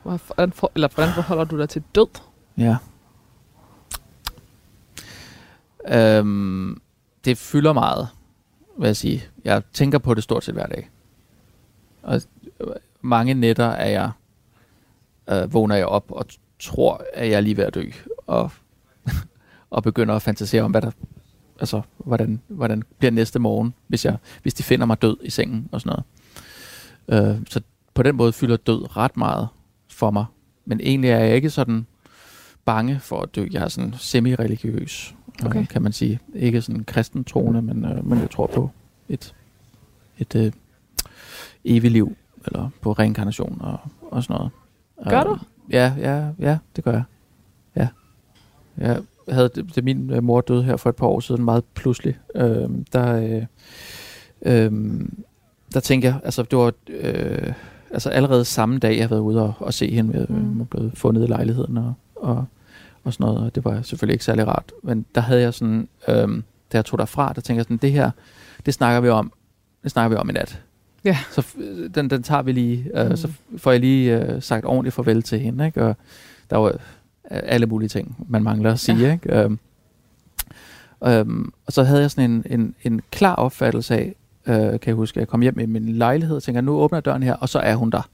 [0.03, 2.21] Hvordan for, eller hvordan forholder du dig til død?
[2.59, 2.77] Ja.
[5.89, 6.81] Øhm,
[7.25, 8.09] det fylder meget,
[8.79, 9.25] vil jeg sige.
[9.45, 10.91] Jeg tænker på det stort set hver dag.
[12.03, 12.21] Og
[13.01, 14.11] mange nætter er jeg,
[15.31, 16.27] øh, vågner jeg op og
[16.59, 17.85] tror, at jeg er lige ved at dø.
[18.27, 18.51] Og,
[19.71, 20.91] og begynder at fantasere om, hvad der,
[21.61, 25.69] altså, hvordan, hvordan bliver næste morgen, hvis, jeg, hvis de finder mig død i sengen
[25.73, 26.05] og sådan
[27.09, 27.37] noget.
[27.37, 27.61] Øh, så
[27.95, 29.49] på den måde fylder død ret meget
[29.89, 30.25] for mig.
[30.65, 31.87] Men egentlig er jeg ikke sådan
[32.65, 33.47] bange for at dø.
[33.51, 35.15] Jeg er sådan semi-religiøs,
[35.47, 35.61] Okay.
[35.61, 36.21] øh, kan man sige.
[36.35, 38.71] Ikke sådan kristen troende, men, øh, men jeg tror på
[39.09, 39.35] et,
[40.19, 40.53] et øh,
[41.65, 42.17] evigt liv,
[42.47, 43.79] eller på reinkarnation og,
[44.11, 44.51] og sådan noget.
[45.11, 45.39] Gør du?
[45.71, 47.03] Ja, ja, ja, det gør jeg.
[47.77, 47.89] Ja.
[48.79, 51.65] Jeg havde, det, det min øh, mor døde her for et par år siden, meget
[51.75, 52.19] pludselig.
[52.35, 53.45] Øh, der, øh,
[54.43, 55.01] øh,
[55.75, 57.53] der tænkte jeg, altså det var øh,
[57.91, 60.53] altså allerede samme dag, jeg havde været ude og, og se hende, øh, Mm.
[60.57, 62.45] hun blevet fundet i lejligheden og, og,
[63.05, 64.73] og sådan noget, og det var selvfølgelig ikke særlig rart.
[64.83, 66.15] Men der havde jeg sådan, øh,
[66.73, 68.11] da jeg tog derfra, der tænkte jeg sådan, det her,
[68.67, 69.33] det snakker vi om,
[69.83, 70.63] det snakker vi om i nat.
[71.05, 71.19] Ja.
[71.31, 71.47] Så
[71.95, 73.17] den, den tager vi lige, øh, Mm.
[73.17, 75.83] så får jeg lige øh, sagt ordentligt farvel til hende, ikke?
[75.85, 75.97] Og
[76.51, 76.79] der var øh,
[77.31, 79.13] alle mulige ting, man mangler at sige, Ja.
[79.13, 79.39] ikke?
[79.45, 79.59] Øhm,
[81.07, 84.15] øhm, og så havde jeg sådan en, en, en klar opfattelse af,
[84.47, 86.97] øh, kan jeg huske, at jeg kom hjem i min lejlighed og tænker, nu åbner
[86.97, 88.09] jeg døren her, og så er hun der.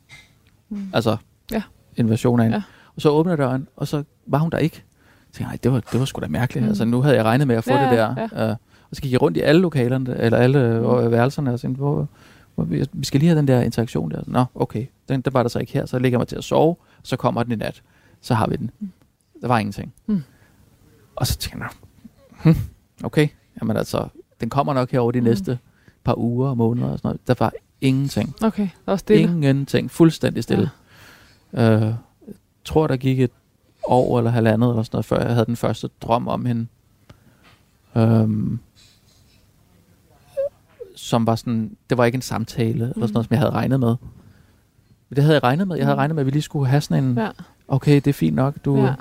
[0.69, 0.83] Mm.
[0.93, 1.17] Altså,
[1.53, 1.63] Ja.
[1.97, 2.57] en version af hende.
[2.57, 2.63] Ja.
[3.01, 4.77] Og så åbner døren, og så var hun der ikke.
[5.29, 6.65] Jeg tænkte, nej, det var, det var sgu da mærkeligt.
[6.65, 6.69] Mm.
[6.69, 8.29] Altså, nu havde jeg regnet med at få Ja, det der.
[8.33, 8.49] ja.
[8.51, 8.57] Øh,
[8.91, 11.05] og så gik jeg rundt i alle lokalerne, eller alle Mm.
[11.05, 11.11] mm.
[11.11, 12.09] værelserne, og tænkte, hvor,
[12.55, 14.23] hvor, vi skal lige have den der interaktion der.
[14.27, 15.87] Nå, okay, den, den var der så ikke her.
[15.87, 17.83] Så lægger jeg mig til at sove, så kommer den i nat.
[18.21, 18.71] Så har vi den.
[18.81, 18.91] Mm.
[19.41, 19.93] Der var ingenting.
[20.07, 20.23] Mm.
[21.17, 21.71] Og så tænkte jeg,
[22.55, 22.61] hm,
[23.05, 23.29] okay,
[23.61, 24.09] jamen altså,
[24.41, 25.25] den kommer nok her over de Mm.
[25.27, 25.59] næste
[26.05, 27.21] par uger og måneder og sådan noget.
[27.29, 28.35] Der var ingenting.
[28.43, 29.23] Okay, der var stille.
[29.23, 29.91] Ingenting.
[29.91, 30.71] Fuldstændig stille.
[31.53, 31.87] Ja.
[31.87, 31.95] Øh,
[32.65, 33.31] tror, der gik et
[33.85, 36.67] år eller halvandet eller sådan noget, før jeg havde den første drøm om hende.
[37.97, 38.59] Øhm,
[40.97, 43.81] som var sådan, det var ikke en samtale eller sådan noget, som jeg havde regnet
[43.81, 43.97] med.
[45.09, 45.77] Men det havde jeg regnet med.
[45.77, 45.99] Jeg havde Mm.
[45.99, 47.31] regnet med, at vi lige skulle have sådan en, Ja,
[47.69, 48.95] okay, det er fint nok, du, ja.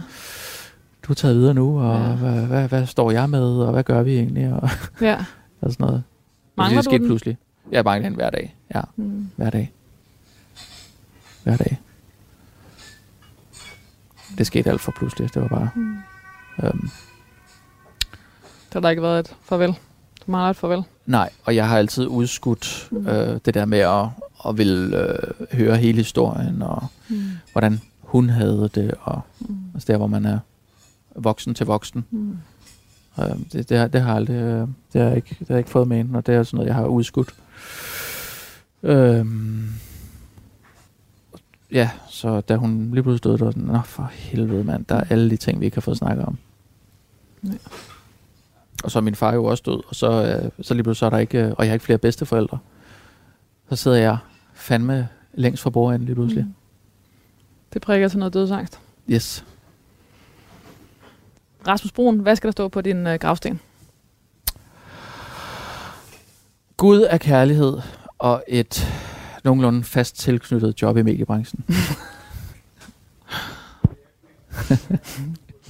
[1.04, 2.16] du er taget videre nu, og Ja.
[2.16, 4.70] hvad, hvad, hvad, står jeg med, og hvad gør vi egentlig, og,
[5.02, 5.26] ja.
[5.62, 6.04] og sådan noget.
[6.58, 7.08] Mangler det du skete den?
[7.08, 7.38] pludselig.
[7.72, 8.56] Jeg mangler hende hver dag.
[8.76, 9.30] Ja, Mm.
[9.36, 9.72] hver dag.
[11.44, 11.80] Hver dag.
[14.40, 15.34] Det skete alt for pludselig.
[15.34, 15.70] Det var bare...
[15.76, 15.96] Mm.
[16.64, 16.90] Øhm,
[18.72, 19.70] Så har der ikke været et farvel.
[20.26, 20.84] Du mangler et farvel.
[21.06, 23.08] nej, og jeg har altid udskudt Mm.
[23.08, 24.06] øh, det der med at,
[24.48, 25.18] at ville øh,
[25.58, 27.22] høre hele historien, og Mm.
[27.52, 29.56] hvordan hun havde det, og Mm.
[29.74, 30.40] altså der, hvor man er
[31.16, 32.06] voksen til voksen.
[32.12, 32.38] Mm.
[33.20, 35.60] Øh, det, det, har, det har aldrig, øh, det har jeg ikke, det har jeg
[35.60, 37.34] ikke fået med ind, og det er sådan noget, jeg har udskudt.
[38.84, 39.70] Øhm,
[41.72, 44.96] ja, så da hun lige pludselig døde, der var sådan, nå for helvede mand, der
[44.96, 46.38] er alle de ting, vi ikke har fået snakket om.
[47.44, 47.50] Ja.
[48.84, 51.06] Og så er min far jo også død, og så, øh, så lige pludselig så
[51.06, 52.58] er der ikke, øh, og jeg har ikke flere bedsteforældre.
[53.70, 54.18] Så sidder jeg
[54.54, 56.44] fandme længst fra bordenden lige pludselig.
[56.44, 56.54] Mm.
[57.74, 58.80] Det prikker til noget dødsangst.
[59.10, 59.46] Yes.
[61.68, 63.60] Rasmus Brun, hvad skal der stå på din øh, gravsten?
[66.78, 67.78] Gud er kærlighed,
[68.18, 68.88] og et
[69.44, 71.66] nogenlunde fast tilknyttet job i mediebranchen.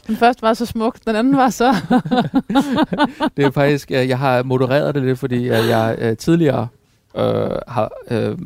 [0.07, 1.75] Den første var så smuk, den anden var så...
[3.37, 6.67] det er faktisk, jeg, jeg har modereret det lidt, fordi jeg, jeg øh, tidligere
[7.15, 8.37] øh, har, øh,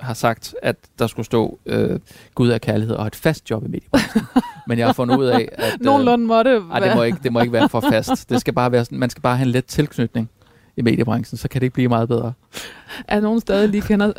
[0.00, 2.00] har sagt, at der skulle stå øh,
[2.34, 4.22] Gud er kærlighed og et fast job i mediebranchen.
[4.66, 7.32] Men jeg har fundet ud af, at øh, Nogenlunde måtte ej, det, må ikke, det
[7.32, 8.30] må ikke være for fast.
[8.30, 10.30] Det skal bare være sådan, man skal bare have en let tilknytning
[10.76, 12.32] i mediebranchen, så kan det ikke blive meget bedre.
[13.08, 14.12] Er nogen stadig lige kender,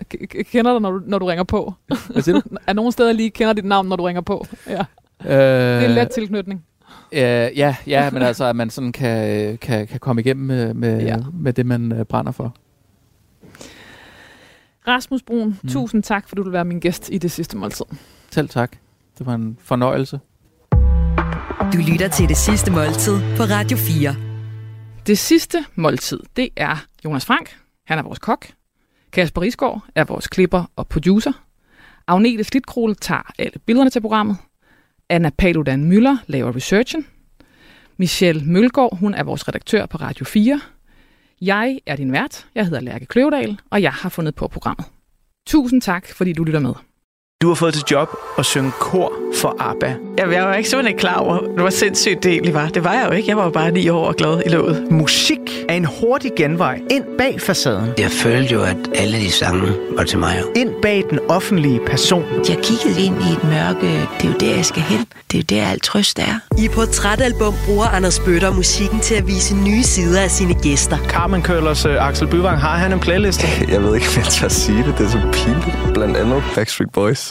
[0.51, 1.73] kender dig, når du, når du ringer på?
[2.09, 2.41] Hvad siger du?
[2.67, 4.45] Er nogen stadig lige kender dit navn, når du ringer på?
[4.69, 4.85] Ja,
[5.25, 6.63] Øh, det er en let tilknytning.
[7.11, 11.01] Øh, ja, ja, men altså, at man sådan kan, kan, kan komme igennem med, med,
[11.01, 11.17] Ja.
[11.33, 12.55] med det, man øh, brænder for.
[14.87, 15.57] Rasmus Brun.
[15.63, 15.69] Mm.
[15.69, 17.85] tusind tak, for du vil være min gæst i det sidste måltid.
[18.31, 18.71] Selv tak.
[19.17, 20.19] Det var en fornøjelse.
[21.73, 24.30] Du lytter til det sidste måltid på Radio 4.
[25.07, 27.57] Det sidste måltid, det er Jonas Frank.
[27.85, 28.47] Han er vores kok.
[29.11, 31.31] Kasper Risgaard er vores klipper og producer.
[32.07, 34.37] Agnete Slitkrole tager alle billederne til programmet.
[35.09, 37.05] Anna Paludan Møller laver researchen.
[37.97, 40.61] Michelle Mølgaard, hun er vores redaktør på Radio 4.
[41.41, 42.47] Jeg er din vært.
[42.55, 44.85] Jeg hedder Lærke Kløvedal, og jeg har fundet på programmet.
[45.47, 46.73] Tusind tak, fordi du lytter med.
[47.41, 49.95] Du har fået til job at synge kor for ABBA.
[50.17, 52.67] Jamen, jeg var ikke simpelthen klar over, det var sindssygt det egentlig var.
[52.67, 53.29] Det var jeg jo ikke.
[53.29, 54.91] Jeg var jo bare ni år og glad i låget.
[54.91, 55.39] Musik
[55.69, 57.89] er en hurtig genvej ind bag facaden.
[57.97, 60.43] Jeg følte jo, at alle de sange var til mig.
[60.55, 62.23] Ind bag den offentlige person.
[62.49, 63.87] Jeg kiggede ind i et mørke.
[64.17, 65.05] Det er jo der, jeg skal hen.
[65.31, 66.39] Det er jo der, alt trøst er.
[66.57, 70.97] I Portrætalbum bruger Anders Bøtter musikken til at vise nye sider af sine gæster.
[70.97, 73.45] Carmen Køllers uh, Axel Byvang, har han en playlist?
[73.73, 74.97] Jeg ved ikke, om jeg tør sige det.
[74.97, 75.93] Det er så pinligt.
[75.93, 77.30] Blandt andet Backstreet Boys.